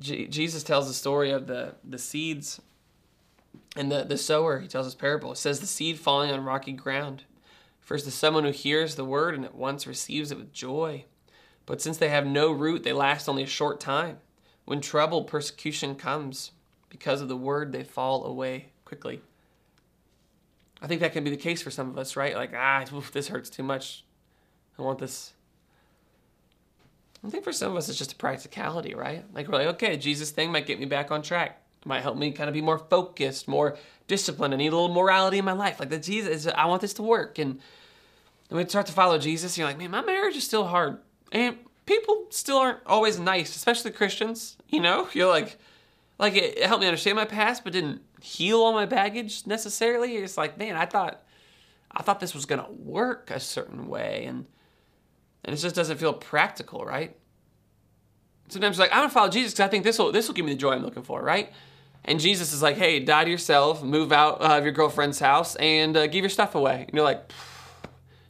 [0.00, 2.58] G- Jesus tells the story of the the seeds
[3.76, 4.60] and the the sower.
[4.60, 5.32] He tells this parable.
[5.32, 7.24] It says the seed falling on rocky ground.
[7.80, 11.04] First, the someone who hears the word and at once receives it with joy
[11.66, 14.18] But since they have no root, they last only a short time.
[14.64, 16.52] When trouble, persecution comes,
[16.88, 19.22] because of the word, they fall away quickly.
[20.82, 22.34] I think that can be the case for some of us, right?
[22.34, 24.04] Like, ah, oof, this hurts too much.
[24.78, 25.32] I want this.
[27.24, 29.24] I think for some of us, it's just a practicality, right?
[29.32, 31.62] Like, we're like, okay, Jesus thing might get me back on track.
[31.80, 34.52] It might help me kind of be more focused, more disciplined.
[34.52, 35.78] I need a little morality in my life.
[35.78, 37.38] Like, the Jesus, I want this to work.
[37.38, 37.60] And,
[38.50, 40.98] and we start to follow Jesus, and you're like, man, my marriage is still hard.
[41.32, 44.56] And people still aren't always nice, especially Christians.
[44.68, 45.58] You know, you're like,
[46.18, 50.16] like it, helped me understand my past, but didn't heal all my baggage necessarily.
[50.16, 51.22] It's like, man, I thought,
[51.90, 54.46] I thought this was gonna work a certain way, and
[55.44, 57.16] and it just doesn't feel practical, right?
[58.48, 60.52] Sometimes like I'm gonna follow Jesus because I think this will this will give me
[60.52, 61.52] the joy I'm looking for, right?
[62.04, 65.96] And Jesus is like, hey, die to yourself, move out of your girlfriend's house, and
[65.96, 66.84] uh, give your stuff away.
[66.88, 67.30] And you're like,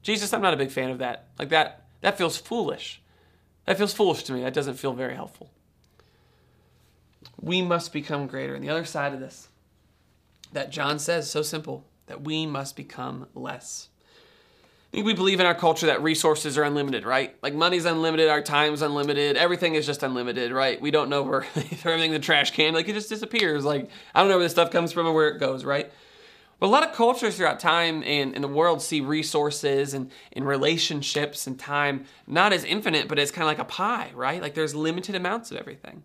[0.03, 1.29] Jesus, I'm not a big fan of that.
[1.39, 3.01] Like that, that feels foolish.
[3.65, 4.43] That feels foolish to me.
[4.43, 5.51] That doesn't feel very helpful.
[7.41, 8.55] We must become greater.
[8.55, 9.49] And the other side of this,
[10.53, 13.89] that John says, so simple, that we must become less.
[14.93, 17.35] I think we believe in our culture that resources are unlimited, right?
[17.43, 20.79] Like money's unlimited, our time's unlimited, everything is just unlimited, right?
[20.79, 23.65] We don't know where everything in the trash can, like it just disappears.
[23.65, 25.91] Like I don't know where this stuff comes from or where it goes, right?
[26.63, 30.47] But a lot of cultures throughout time and in the world see resources and, and
[30.47, 34.41] relationships and time not as infinite, but as kind of like a pie, right?
[34.41, 36.05] Like there's limited amounts of everything.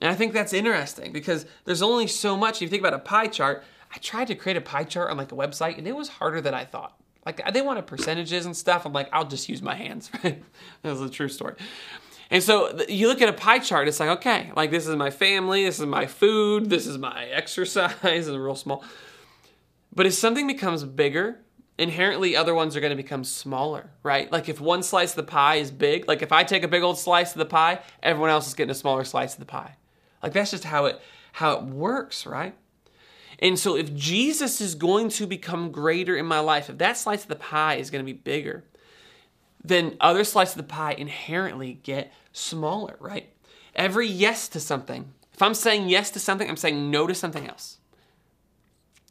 [0.00, 2.56] And I think that's interesting because there's only so much.
[2.56, 3.62] If you think about a pie chart,
[3.94, 6.40] I tried to create a pie chart on like a website and it was harder
[6.40, 6.98] than I thought.
[7.26, 8.86] Like they wanted percentages and stuff.
[8.86, 10.10] I'm like, I'll just use my hands.
[10.22, 10.38] that
[10.82, 11.56] was a true story.
[12.30, 15.10] And so you look at a pie chart, it's like, okay, like this is my
[15.10, 18.82] family, this is my food, this is my exercise, and real small.
[19.96, 21.40] But if something becomes bigger,
[21.78, 24.30] inherently other ones are going to become smaller, right?
[24.30, 26.82] Like if one slice of the pie is big, like if I take a big
[26.82, 29.76] old slice of the pie, everyone else is getting a smaller slice of the pie.
[30.22, 31.00] Like that's just how it
[31.32, 32.54] how it works, right?
[33.38, 37.22] And so if Jesus is going to become greater in my life, if that slice
[37.22, 38.64] of the pie is going to be bigger,
[39.62, 43.28] then other slices of the pie inherently get smaller, right?
[43.74, 45.12] Every yes to something.
[45.34, 47.78] If I'm saying yes to something, I'm saying no to something else.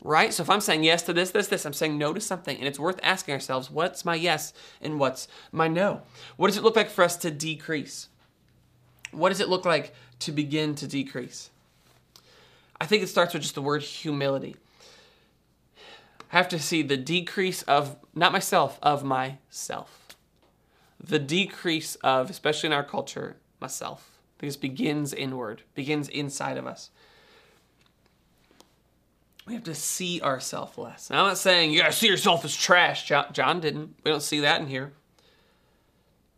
[0.02, 0.34] Right?
[0.34, 2.58] So if I'm saying yes to this, this, this, I'm saying no to something.
[2.58, 6.02] And it's worth asking ourselves, what's my yes and what's my no?
[6.38, 8.10] What does it look like for us to decrease?
[9.12, 11.50] What does it look like to begin to decrease?
[12.80, 14.58] I think it starts with just the word humility.
[16.32, 20.16] I have to see the decrease of, not myself, of myself.
[21.02, 24.12] The decrease of, especially in our culture, myself.
[24.38, 26.90] Because begins inward, begins inside of us.
[29.46, 31.10] We have to see ourselves less.
[31.10, 33.06] Now, I'm not saying you gotta see yourself as trash.
[33.06, 33.96] John, John didn't.
[34.04, 34.94] We don't see that in here.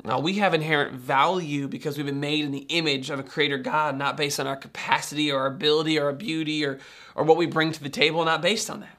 [0.03, 3.57] Now, we have inherent value because we've been made in the image of a creator
[3.57, 6.79] God, not based on our capacity or our ability or our beauty or,
[7.15, 8.97] or what we bring to the table, not based on that.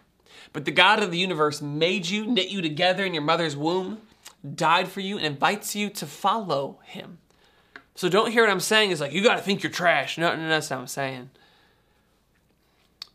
[0.53, 4.03] But the God of the universe made you, knit you together in your mother's womb,
[4.55, 7.19] died for you, and invites you to follow him.
[7.95, 10.19] So don't hear what I'm saying is like, you got to think you're trash.
[10.19, 11.31] No, no, that's not what I'm saying.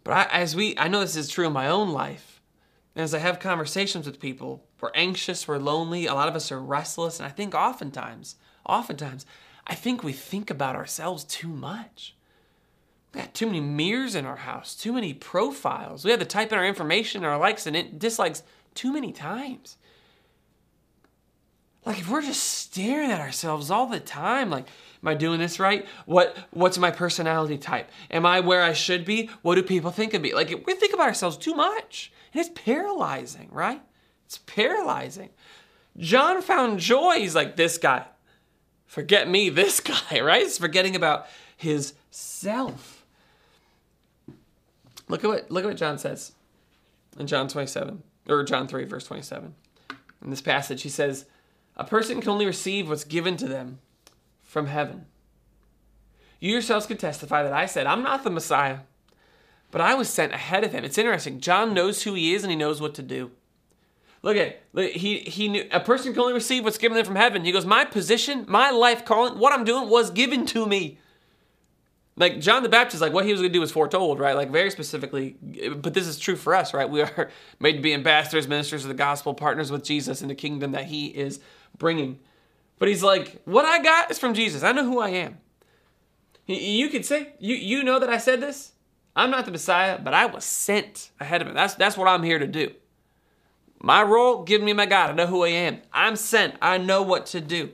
[0.04, 2.42] But I, as we, I know this is true in my own life
[2.96, 6.52] And as I have conversations with people, we're anxious, we're lonely, a lot of us
[6.52, 8.36] are restless, and I think oftentimes,
[8.68, 9.26] oftentimes,
[9.66, 12.16] I think we think about ourselves too much.
[13.13, 16.04] We got too many mirrors in our house, too many profiles.
[16.04, 18.44] We have to type in our information, our likes and dislikes
[18.76, 19.78] too many times.
[21.86, 24.68] Like if we're just staring at ourselves all the time, like,
[25.04, 25.86] am I doing this right?
[26.06, 27.89] What what's my personality type?
[28.10, 29.30] Am I where I should be?
[29.42, 30.34] What do people think of me?
[30.34, 32.12] Like we think about ourselves too much.
[32.34, 33.82] And it's paralyzing, right?
[34.26, 35.30] It's paralyzing.
[35.98, 37.20] John found joy.
[37.20, 38.06] He's like, this guy.
[38.86, 39.80] Forget me, this
[40.12, 40.44] guy, right?
[40.44, 43.06] He's forgetting about his self.
[45.10, 46.32] Look at what look at what John says
[47.20, 49.54] in John 27, or John 3, verse 27.
[50.24, 51.26] In this passage, he says,
[51.76, 53.80] A person can only receive what's given to them
[54.54, 55.06] from heaven.
[56.39, 58.80] You yourselves can testify that I said, I'm not the Messiah
[59.74, 60.86] but I was sent ahead of him.
[60.86, 61.39] It's interesting.
[61.39, 63.32] John knows who he is and he knows what to do.
[64.22, 67.16] Look at look, he he knew a person can only receive what's given them from
[67.16, 67.44] heaven.
[67.44, 71.00] He goes, my position, my life calling, what I'm doing was given to me.
[72.16, 74.36] Like John the Baptist, like what he was going to do was foretold, right?
[74.36, 75.38] Like very specifically.
[75.76, 76.88] But this is true for us, right?
[76.88, 80.36] We are made to be ambassadors, ministers of the gospel, partners with Jesus in the
[80.36, 81.39] kingdom that He is
[81.80, 82.20] bringing.
[82.84, 84.62] But he's like, what I got is from Jesus.
[84.62, 85.38] I know who I am.
[86.48, 88.74] You could say, you you know that I said this.
[89.15, 91.54] I'm not the Messiah, but I was sent ahead of him.
[91.54, 92.74] That's, that's what I'm here to do.
[93.80, 95.12] My role, give me my God.
[95.12, 95.80] I know who I am.
[95.93, 96.56] I'm sent.
[96.62, 97.69] I know what to do.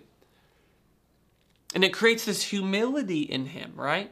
[1.74, 4.12] And it creates this humility in him, right?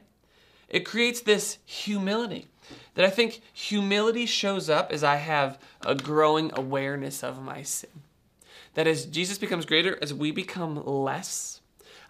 [0.68, 2.48] It creates this humility
[2.96, 8.02] that I think humility shows up as I have a growing awareness of my sin.
[8.78, 11.62] That as Jesus becomes greater, as we become less,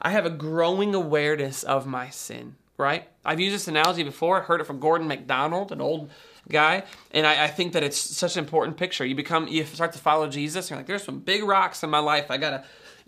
[0.01, 3.08] I have a growing awareness of my sin, right?
[3.23, 4.41] I've used this analogy before.
[4.41, 6.12] I heard it from Gordon MacDonald, an old
[6.49, 9.06] guy, and I, I, think that it's such an important picture.
[9.06, 11.99] You become, you start to follow Jesus, you're like, there's some big rocks in my
[11.99, 12.30] life.
[12.30, 12.65] I gotta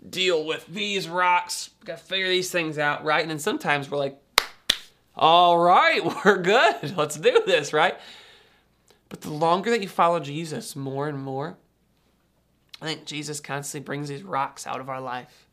[0.08, 1.68] deal with these rocks.
[1.84, 3.20] Gotta figure these things out, right?
[3.20, 4.18] And then sometimes we're like,
[5.14, 6.96] all right, we're good.
[6.96, 7.98] Let's do this, right?
[9.10, 11.58] But the longer that you follow Jesus more and more,
[12.80, 15.46] I think Jesus constantly brings these rocks out of our life.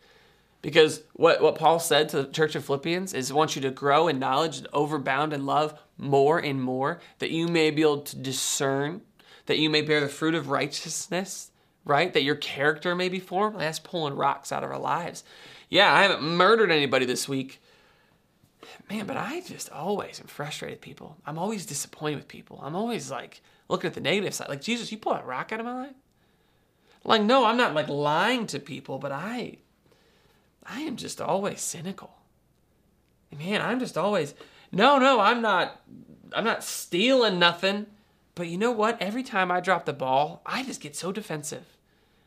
[0.61, 3.69] Because what, what Paul said to the church of Philippians is, I want you to
[3.69, 8.01] grow in knowledge and overbound in love more and more, that you may be able
[8.01, 9.01] to discern,
[9.45, 11.51] that you may bear the fruit of righteousness,
[11.85, 12.11] right?
[12.11, 13.59] That your character may be formed.
[13.59, 15.23] That's pulling rocks out of our lives.
[15.69, 17.61] Yeah, I haven't murdered anybody this week,
[18.89, 21.17] man, but I just always am frustrated with people.
[21.25, 22.59] I'm always disappointed with people.
[22.63, 24.49] I'm always like looking at the negative side.
[24.49, 25.95] Like, Jesus, you pull that rock out of my life?
[27.07, 29.57] Like, no, I'm not like lying to people, but I
[30.63, 32.13] I am just always cynical.
[33.35, 34.35] Man, I'm just always
[34.71, 35.81] no, no, I'm not
[36.35, 37.87] I'm not stealing nothing.
[38.35, 39.01] But you know what?
[39.01, 41.65] Every time I drop the ball, I just get so defensive.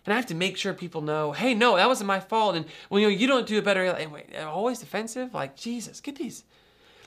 [0.05, 2.57] And I have to make sure people know, hey, no, that wasn't my fault.
[2.57, 5.35] And when well, you know you don't do it better, like, wait, always defensive.
[5.35, 6.43] Like Jesus, get these.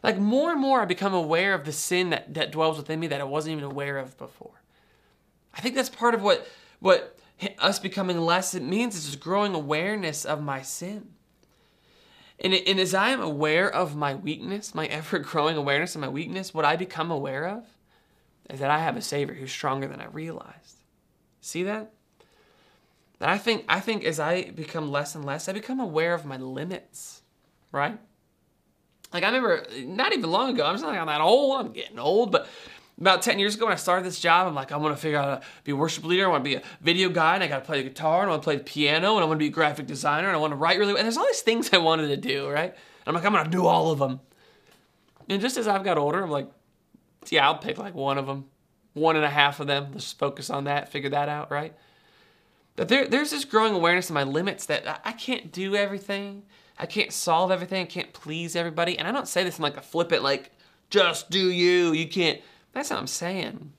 [0.03, 3.07] Like more and more, I become aware of the sin that that dwells within me
[3.07, 4.61] that I wasn't even aware of before.
[5.55, 6.47] I think that's part of what
[6.79, 7.17] what
[7.59, 11.09] us becoming less it means it's just growing awareness of my sin.
[12.39, 16.09] And, and as I am aware of my weakness, my ever growing awareness of my
[16.09, 17.65] weakness, what I become aware of
[18.49, 20.77] is that I have a Savior who's stronger than I realized.
[21.41, 21.91] See that?
[23.19, 26.25] And I think I think as I become less and less, I become aware of
[26.25, 27.21] my limits,
[27.71, 27.97] right?
[29.13, 32.31] Like I remember not even long ago, I'm just not that old, I'm getting old,
[32.31, 32.47] but
[32.99, 35.17] about 10 years ago when I started this job, I'm like, I want to figure
[35.17, 36.25] out how to be a worship leader.
[36.25, 38.29] I want to be a video guy and I got to play the guitar and
[38.29, 40.35] I want to play the piano and I want to be a graphic designer and
[40.35, 40.99] I want to write really well.
[40.99, 42.71] And there's all these things I wanted to do, right?
[42.71, 44.19] And I'm like, I'm going to do all of them.
[45.29, 46.49] And just as I've got older, I'm like,
[47.29, 48.45] yeah, I'll pick like one of them,
[48.93, 49.89] one and a half of them.
[49.93, 51.73] Let's focus on that, figure that out, right?
[52.75, 56.43] But there, there's this growing awareness of my limits that I can't do everything.
[56.77, 57.83] I can't solve everything.
[57.83, 58.97] I can't please everybody.
[58.97, 60.51] And I don't say this in like a flippant, like,
[60.89, 61.93] just do you.
[61.93, 62.41] You can't.
[62.73, 63.71] That's what I'm saying.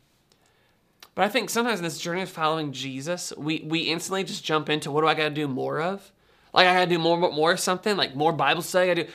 [1.14, 4.68] But I think sometimes in this journey of following Jesus, we, we instantly just jump
[4.68, 6.10] into what do I got to do more of?
[6.52, 8.90] Like, I got to do more, more of something, like more Bible study.
[8.90, 9.06] I do.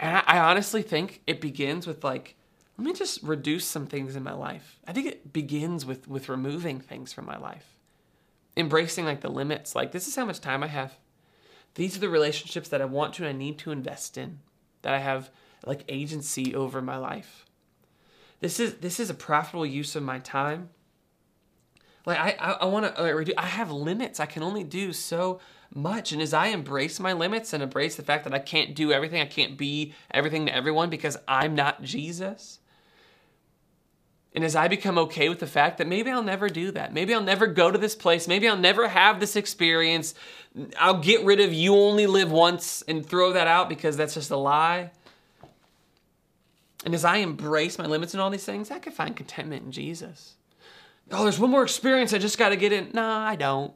[0.00, 2.36] And I, I honestly think it begins with like,
[2.76, 4.78] let me just reduce some things in my life.
[4.86, 7.78] I think it begins with with removing things from my life
[8.58, 10.98] embracing like the limits like this is how much time i have
[11.76, 14.40] these are the relationships that i want to and i need to invest in
[14.82, 15.30] that i have
[15.64, 17.46] like agency over my life
[18.40, 20.70] this is this is a profitable use of my time.
[22.06, 24.20] Like i i, I want to i have limits.
[24.20, 25.40] I can only do so
[25.74, 26.12] much.
[26.12, 29.20] And as i embrace my limits and embrace the fact that i can't do everything
[29.20, 32.60] i can't be everything to everyone because i'm not jesus
[34.34, 37.14] and as I become okay with the fact that maybe I'll never do that, maybe
[37.14, 40.14] I'll never go to this place, maybe I'll never have this experience,
[40.78, 44.30] I'll get rid of you only live once and throw that out because that's just
[44.30, 44.90] a lie.
[46.84, 49.72] And as I embrace my limits and all these things, I can find contentment in
[49.72, 50.34] Jesus.
[51.10, 52.90] Oh, there's one more experience I just got to get in.
[52.92, 53.72] Nah, I don't.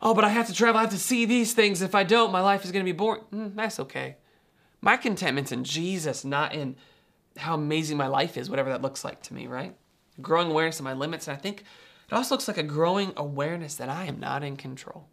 [0.00, 1.82] Oh, but I have to travel, I have to see these things.
[1.82, 3.22] If I don't, my life is going to be boring.
[3.32, 4.16] Mm, that's okay.
[4.80, 6.76] My contentment's in Jesus, not in
[7.38, 9.74] how amazing my life is, whatever that looks like to me, right?
[10.20, 11.28] Growing awareness of my limits.
[11.28, 11.64] And I think
[12.08, 15.08] it also looks like a growing awareness that I am not in control.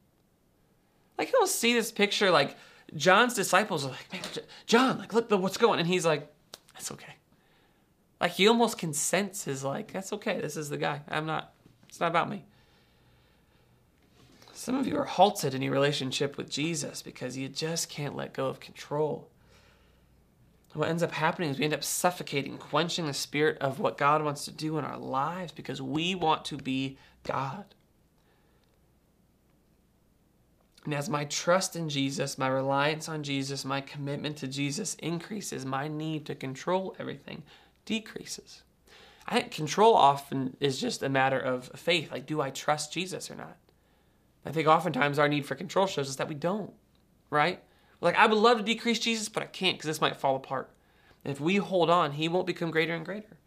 [1.17, 2.57] Like you'll see this picture, like
[2.95, 4.21] John's disciples are like, man,
[4.65, 6.32] John, like look what's going, and he's like,
[6.83, 7.13] that's okay.
[8.19, 10.41] Like he almost consents, is like, that's okay.
[10.41, 11.01] This is the guy.
[11.07, 11.53] I'm not.
[11.87, 12.43] It's not about me.
[14.53, 18.33] Some of you are halted in your relationship with Jesus because you just can't let
[18.33, 19.29] go of control
[20.73, 24.23] what ends up happening is we end up suffocating, quenching the spirit of what God
[24.23, 27.65] wants to do in our lives because we want to be God.
[30.85, 35.65] And as my trust in Jesus, my reliance on Jesus, my commitment to Jesus increases,
[35.65, 37.43] my need to control everything
[37.85, 38.63] decreases.
[39.25, 42.11] I think control often is just a matter of faith.
[42.11, 43.57] Like, do I trust Jesus or not?
[44.45, 46.73] I think oftentimes our need for control shows us that we don't,
[47.29, 47.61] right?
[48.01, 50.69] Like, I would love to decrease Jesus, but I can't because this might fall apart.
[51.23, 53.37] And if we hold on, he won't become greater and greater.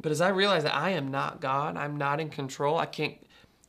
[0.00, 3.16] But as I realize that I am not God, I'm not in control, I can't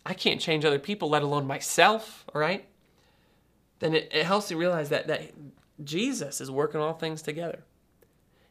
[0.06, 2.66] I can't change other people, let alone myself, all right?
[3.80, 5.32] then it, it helps you realize that that
[5.84, 7.64] Jesus is working all things together.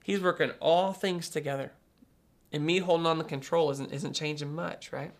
[0.02, 1.72] He's working all things together.
[2.52, 5.12] And me holding on the control isn't isn't changing much, right?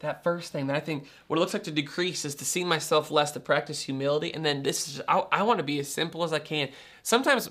[0.00, 2.62] That first thing that I think what it looks like to decrease is to see
[2.62, 5.88] myself less, to practice humility, and then this is I, I want to be as
[5.88, 6.68] simple as I can.
[7.02, 7.50] Sometimes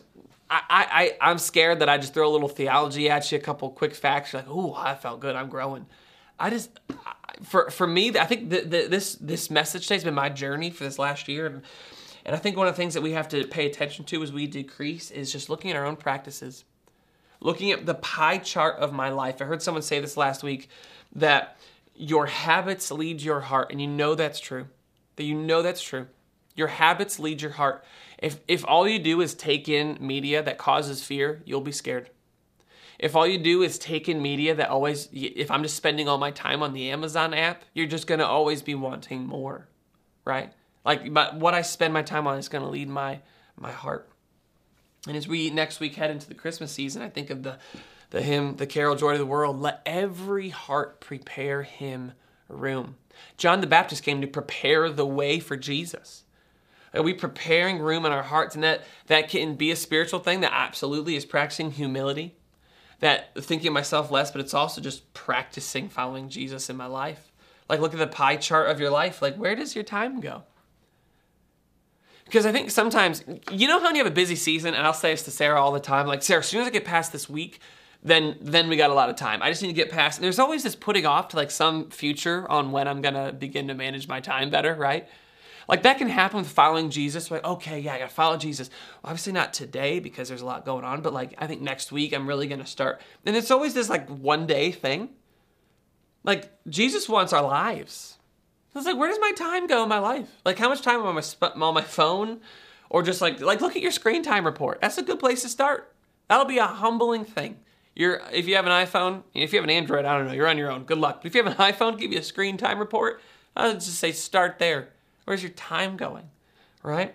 [0.49, 3.69] I, I, I'm scared that I just throw a little theology at you, a couple
[3.71, 4.31] quick facts.
[4.31, 5.35] You're like, oh, I felt good.
[5.35, 5.87] I'm growing.
[6.39, 6.79] I just,
[7.43, 10.69] for for me, I think the, the, this this message today has been my journey
[10.69, 11.61] for this last year, and
[12.25, 14.31] and I think one of the things that we have to pay attention to as
[14.31, 16.65] we decrease is just looking at our own practices,
[17.39, 19.41] looking at the pie chart of my life.
[19.41, 20.69] I heard someone say this last week
[21.15, 21.57] that
[21.95, 24.67] your habits lead your heart, and you know that's true.
[25.15, 26.07] That you know that's true.
[26.55, 27.83] Your habits lead your heart.
[28.17, 32.09] If, if all you do is take in media that causes fear, you'll be scared.
[32.99, 36.17] If all you do is take in media that always, if I'm just spending all
[36.17, 39.67] my time on the Amazon app, you're just going to always be wanting more,
[40.25, 40.51] right?
[40.83, 43.19] Like what I spend my time on is going to lead my
[43.59, 44.07] my heart.
[45.07, 47.57] And as we next week head into the Christmas season, I think of the
[48.09, 49.59] the hymn, the carol, joy to the world.
[49.59, 52.13] Let every heart prepare him
[52.47, 52.95] room.
[53.35, 56.23] John the Baptist came to prepare the way for Jesus.
[56.93, 58.55] Are we preparing room in our hearts?
[58.55, 62.36] And that, that can be a spiritual thing that absolutely is practicing humility,
[62.99, 67.31] that thinking myself less, but it's also just practicing following Jesus in my life.
[67.69, 69.21] Like, look at the pie chart of your life.
[69.21, 70.43] Like, where does your time go?
[72.25, 74.93] Because I think sometimes, you know how when you have a busy season, and I'll
[74.93, 77.11] say this to Sarah all the time, like, Sarah, as soon as I get past
[77.11, 77.59] this week,
[78.03, 79.41] then then we got a lot of time.
[79.41, 80.21] I just need to get past.
[80.21, 83.73] There's always this putting off to like some future on when I'm gonna begin to
[83.73, 85.07] manage my time better, right?
[85.67, 87.29] Like that can happen with following Jesus.
[87.29, 88.69] Like, okay, yeah, I gotta follow Jesus.
[89.03, 91.91] Well, obviously not today because there's a lot going on, but like I think next
[91.91, 93.01] week I'm really gonna start.
[93.25, 95.09] And it's always this like one day thing.
[96.23, 98.17] Like Jesus wants our lives.
[98.73, 100.29] So it's like, where does my time go in my life?
[100.45, 102.41] Like, how much time am I on my phone,
[102.89, 104.79] or just like like look at your screen time report.
[104.81, 105.93] That's a good place to start.
[106.27, 107.57] That'll be a humbling thing.
[107.95, 110.47] You're if you have an iPhone, if you have an Android, I don't know, you're
[110.47, 110.83] on your own.
[110.83, 111.21] Good luck.
[111.21, 113.21] But if you have an iPhone, give you a screen time report.
[113.55, 114.89] I'll just say start there.
[115.27, 116.29] Where's your time going?
[116.83, 117.13] Right?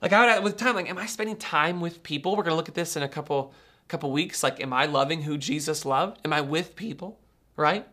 [0.00, 2.36] Like I would uh, with time, like, am I spending time with people?
[2.36, 3.52] We're gonna look at this in a couple
[3.88, 4.44] couple weeks.
[4.44, 6.20] Like, am I loving who Jesus loved?
[6.24, 7.18] Am I with people?
[7.56, 7.88] Right?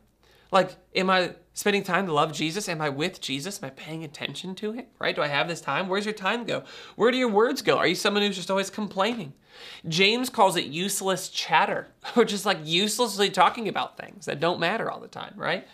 [0.52, 2.70] Like, am I spending time to love Jesus?
[2.70, 3.64] Am I with Jesus?
[3.64, 4.86] Am I paying attention to him?
[5.00, 5.16] Right?
[5.16, 5.88] Do I have this time?
[5.88, 6.66] Where's your time go?
[6.98, 7.80] Where do your words go?
[7.80, 9.34] Are you someone who's just always complaining?
[9.88, 14.92] James calls it useless chatter, or just like uselessly talking about things that don't matter
[14.92, 15.68] all the time, right?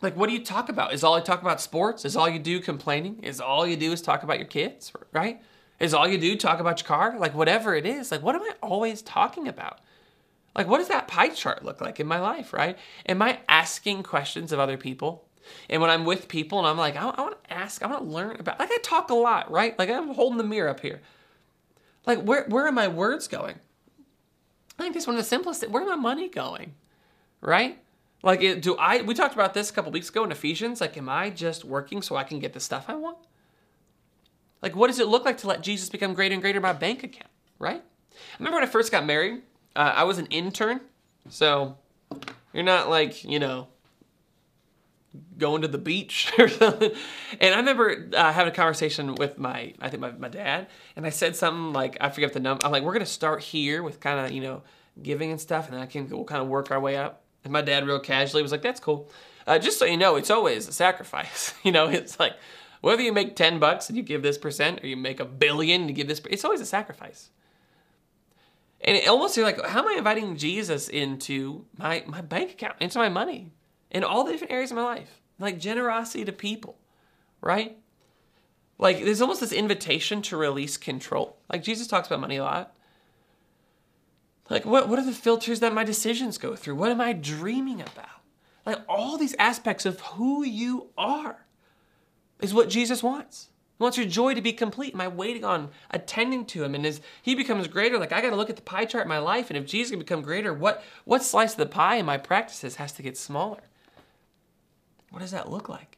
[0.00, 0.92] Like, what do you talk about?
[0.92, 2.04] Is all you talk about sports?
[2.04, 3.18] Is all you do complaining?
[3.22, 5.42] Is all you do is talk about your kids, right?
[5.80, 7.18] Is all you do talk about your car?
[7.18, 9.80] Like, whatever it is, like, what am I always talking about?
[10.54, 12.78] Like, what does that pie chart look like in my life, right?
[13.06, 15.24] Am I asking questions of other people?
[15.68, 18.04] And when I'm with people and I'm like, I, I want to ask, I want
[18.04, 19.78] to learn about, like, I talk a lot, right?
[19.78, 21.00] Like, I'm holding the mirror up here.
[22.06, 23.56] Like, where, where are my words going?
[24.78, 26.74] I think this one of the simplest, where my money going,
[27.40, 27.78] right?
[28.22, 29.02] Like, do I?
[29.02, 30.80] We talked about this a couple weeks ago in Ephesians.
[30.80, 33.18] Like, am I just working so I can get the stuff I want?
[34.60, 36.72] Like, what does it look like to let Jesus become greater and greater in my
[36.72, 37.30] bank account?
[37.58, 37.82] Right?
[37.82, 39.42] I remember when I first got married.
[39.76, 40.80] Uh, I was an intern,
[41.28, 41.76] so
[42.52, 43.68] you're not like you know
[45.36, 46.90] going to the beach or something.
[47.40, 50.66] And I remember uh, having a conversation with my, I think my, my dad,
[50.96, 52.64] and I said something like, I forget the number.
[52.64, 54.62] I'm like, we're gonna start here with kind of you know
[55.00, 57.22] giving and stuff, and then I can we'll kind of work our way up.
[57.44, 59.10] And my dad, real casually, was like, "That's cool."
[59.46, 61.54] Uh, just so you know, it's always a sacrifice.
[61.62, 62.34] you know, it's like
[62.80, 65.82] whether you make ten bucks and you give this percent, or you make a billion
[65.82, 67.30] and you give this, it's always a sacrifice.
[68.80, 72.76] And it almost you're like, how am I inviting Jesus into my my bank account,
[72.80, 73.52] into my money,
[73.90, 76.76] in all the different areas of my life, like generosity to people,
[77.40, 77.76] right?
[78.78, 81.36] Like there's almost this invitation to release control.
[81.50, 82.74] Like Jesus talks about money a lot.
[84.50, 86.76] Like, what, what are the filters that my decisions go through?
[86.76, 88.06] What am I dreaming about?
[88.64, 91.46] Like, all these aspects of who you are
[92.40, 93.50] is what Jesus wants.
[93.78, 94.94] He wants your joy to be complete.
[94.94, 96.74] Am I waiting on attending to him?
[96.74, 99.08] And as he becomes greater, like I got to look at the pie chart in
[99.08, 99.50] my life.
[99.50, 102.76] And if Jesus can become greater, what, what slice of the pie in my practices
[102.76, 103.62] has to get smaller?
[105.10, 105.97] What does that look like?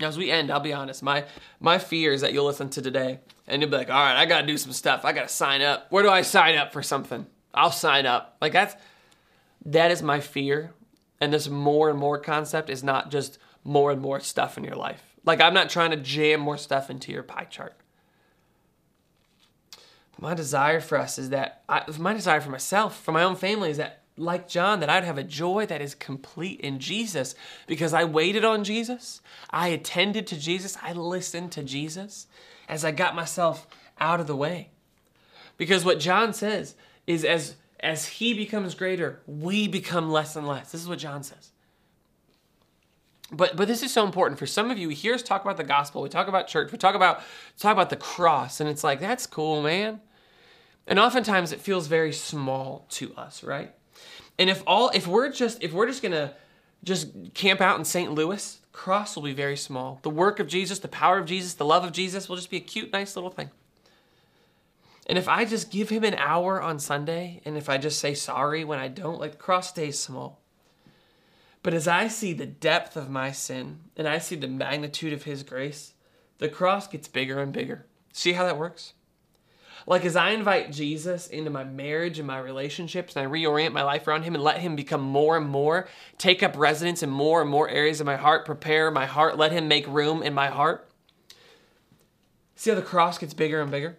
[0.00, 1.02] As we end, I'll be honest.
[1.02, 1.24] My
[1.58, 4.26] my fear is that you'll listen to today and you'll be like, "All right, I
[4.26, 5.04] got to do some stuff.
[5.04, 5.86] I got to sign up.
[5.90, 7.26] Where do I sign up for something?
[7.52, 8.76] I'll sign up." Like that's
[9.66, 10.72] that is my fear.
[11.20, 14.76] And this more and more concept is not just more and more stuff in your
[14.76, 15.02] life.
[15.24, 17.74] Like I'm not trying to jam more stuff into your pie chart.
[20.18, 23.70] My desire for us is that I, my desire for myself, for my own family,
[23.70, 27.34] is that like John, that I'd have a joy that is complete in Jesus
[27.66, 32.26] because I waited on Jesus, I attended to Jesus, I listened to Jesus
[32.68, 33.66] as I got myself
[33.98, 34.70] out of the way.
[35.56, 36.74] Because what John says
[37.06, 40.70] is as as he becomes greater, we become less and less.
[40.70, 41.50] This is what John says.
[43.32, 44.88] But but this is so important for some of you.
[44.88, 47.22] We hear us talk about the gospel, we talk about church, we talk about
[47.58, 50.00] talk about the cross, and it's like that's cool, man.
[50.86, 53.72] And oftentimes it feels very small to us, right?
[54.40, 56.32] And if all if we're just if we're just gonna
[56.82, 58.10] just camp out in St.
[58.10, 60.00] Louis, cross will be very small.
[60.00, 62.56] The work of Jesus, the power of Jesus, the love of Jesus will just be
[62.56, 63.50] a cute, nice little thing.
[65.06, 68.14] And if I just give him an hour on Sunday, and if I just say
[68.14, 70.40] sorry when I don't, like the cross stays small.
[71.62, 75.24] But as I see the depth of my sin and I see the magnitude of
[75.24, 75.92] his grace,
[76.38, 77.84] the cross gets bigger and bigger.
[78.14, 78.94] See how that works?
[79.86, 83.82] Like as I invite Jesus into my marriage and my relationships and I reorient my
[83.82, 87.40] life around him and let him become more and more, take up residence in more
[87.40, 90.48] and more areas of my heart, prepare my heart, let him make room in my
[90.48, 90.88] heart.
[92.56, 93.96] See how the cross gets bigger and bigger?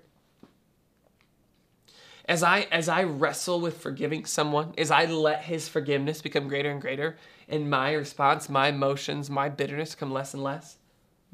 [2.26, 6.70] As I as I wrestle with forgiving someone, as I let his forgiveness become greater
[6.70, 7.18] and greater,
[7.50, 10.78] and my response, my emotions, my bitterness come less and less,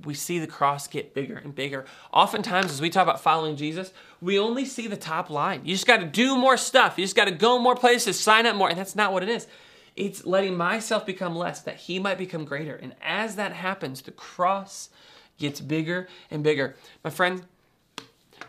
[0.06, 1.86] we see the cross get bigger and bigger.
[2.14, 3.91] Oftentimes, as we talk about following Jesus,
[4.22, 5.62] we only see the top line.
[5.66, 6.98] You just got to do more stuff.
[6.98, 8.70] You just got to go more places, sign up more.
[8.70, 9.48] And that's not what it is.
[9.95, 12.76] It's letting myself become less, that He might become greater.
[12.76, 14.89] And as that happens, the cross
[15.39, 16.76] gets bigger and bigger.
[17.04, 17.43] My friend,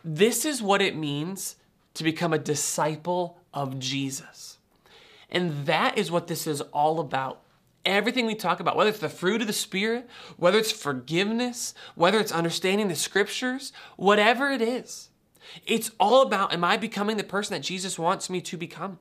[0.04, 1.56] this is what it means
[1.94, 4.58] to become a disciple of Jesus.
[5.30, 7.42] And that is what this is all about
[7.88, 12.18] everything we talk about, whether it's the fruit of the Spirit, whether it's forgiveness, whether
[12.18, 15.08] it's understanding the scriptures, whatever it is,
[15.66, 18.98] it's all about am I becoming the person that Jesus wants me to become?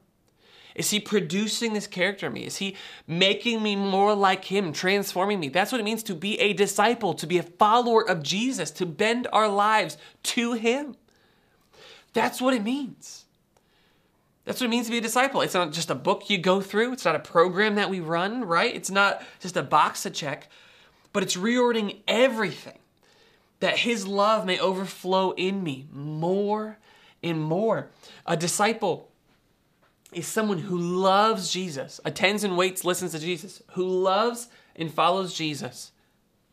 [0.75, 2.45] Is he producing this character in me?
[2.45, 2.75] Is he
[3.07, 5.49] making me more like him, transforming me?
[5.49, 8.85] That's what it means to be a disciple, to be a follower of Jesus, to
[8.85, 10.95] bend our lives to him.
[12.13, 13.25] That's what it means.
[14.47, 15.41] That's what it means to be a disciple.
[15.41, 18.45] It's not just a book you go through, it's not a program that we run,
[18.45, 18.73] right?
[18.73, 20.47] It's not just a box to check,
[21.11, 22.79] but it's reordering everything
[23.59, 26.77] that His love may overflow in me more
[27.21, 27.89] and more.
[28.25, 29.11] A disciple
[30.13, 35.33] is someone who loves Jesus, attends and waits, listens to Jesus, who loves and follows
[35.33, 35.91] Jesus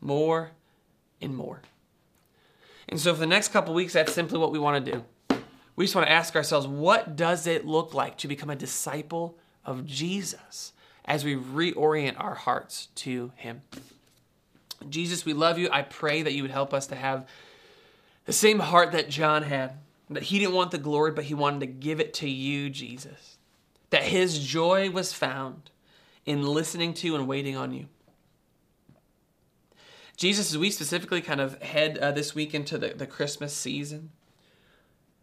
[0.00, 0.50] more
[1.20, 1.62] and more.
[2.88, 5.04] And so, for the next couple weeks, that's simply what we want to do
[5.76, 9.38] we just want to ask ourselves what does it look like to become a disciple
[9.64, 10.72] of Jesus
[11.04, 13.62] as we reorient our hearts to Him?
[14.88, 15.68] Jesus, we love you.
[15.72, 17.26] I pray that you would help us to have
[18.26, 19.78] the same heart that John had,
[20.10, 23.38] that he didn't want the glory, but he wanted to give it to you, Jesus.
[23.90, 25.70] That his joy was found
[26.26, 27.86] in listening to and waiting on you.
[30.16, 34.10] Jesus, as we specifically kind of head uh, this week into the, the Christmas season,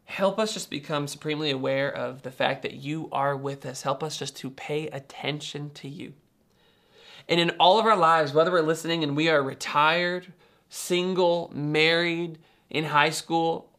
[0.05, 3.81] help us just become supremely aware of the fact that you are with us.
[3.81, 6.13] Help us just to pay attention to you.
[7.29, 10.33] And in all of our lives, whether we're listening and we are retired,
[10.69, 12.39] single, married,
[12.69, 13.69] in high school,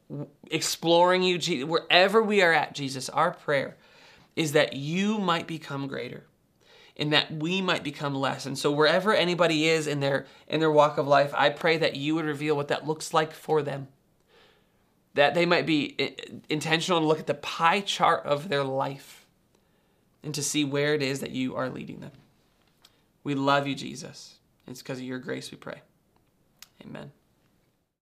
[0.51, 3.77] exploring you, wherever we are at, Jesus, our prayer
[4.37, 6.25] is that you might become greater
[6.97, 8.47] and that we might become less.
[8.47, 11.97] And so wherever anybody is in their in their walk of life, I pray that
[11.97, 13.89] you would reveal what that looks like for them
[15.15, 16.11] that they might be eh,
[16.49, 19.27] intentional and look at the pie chart of their life
[20.23, 22.13] and to see where it is that you are leading them.
[23.25, 24.37] We love you, Jesus.
[24.67, 25.83] It's because of your grace we pray.
[26.85, 27.13] Amen.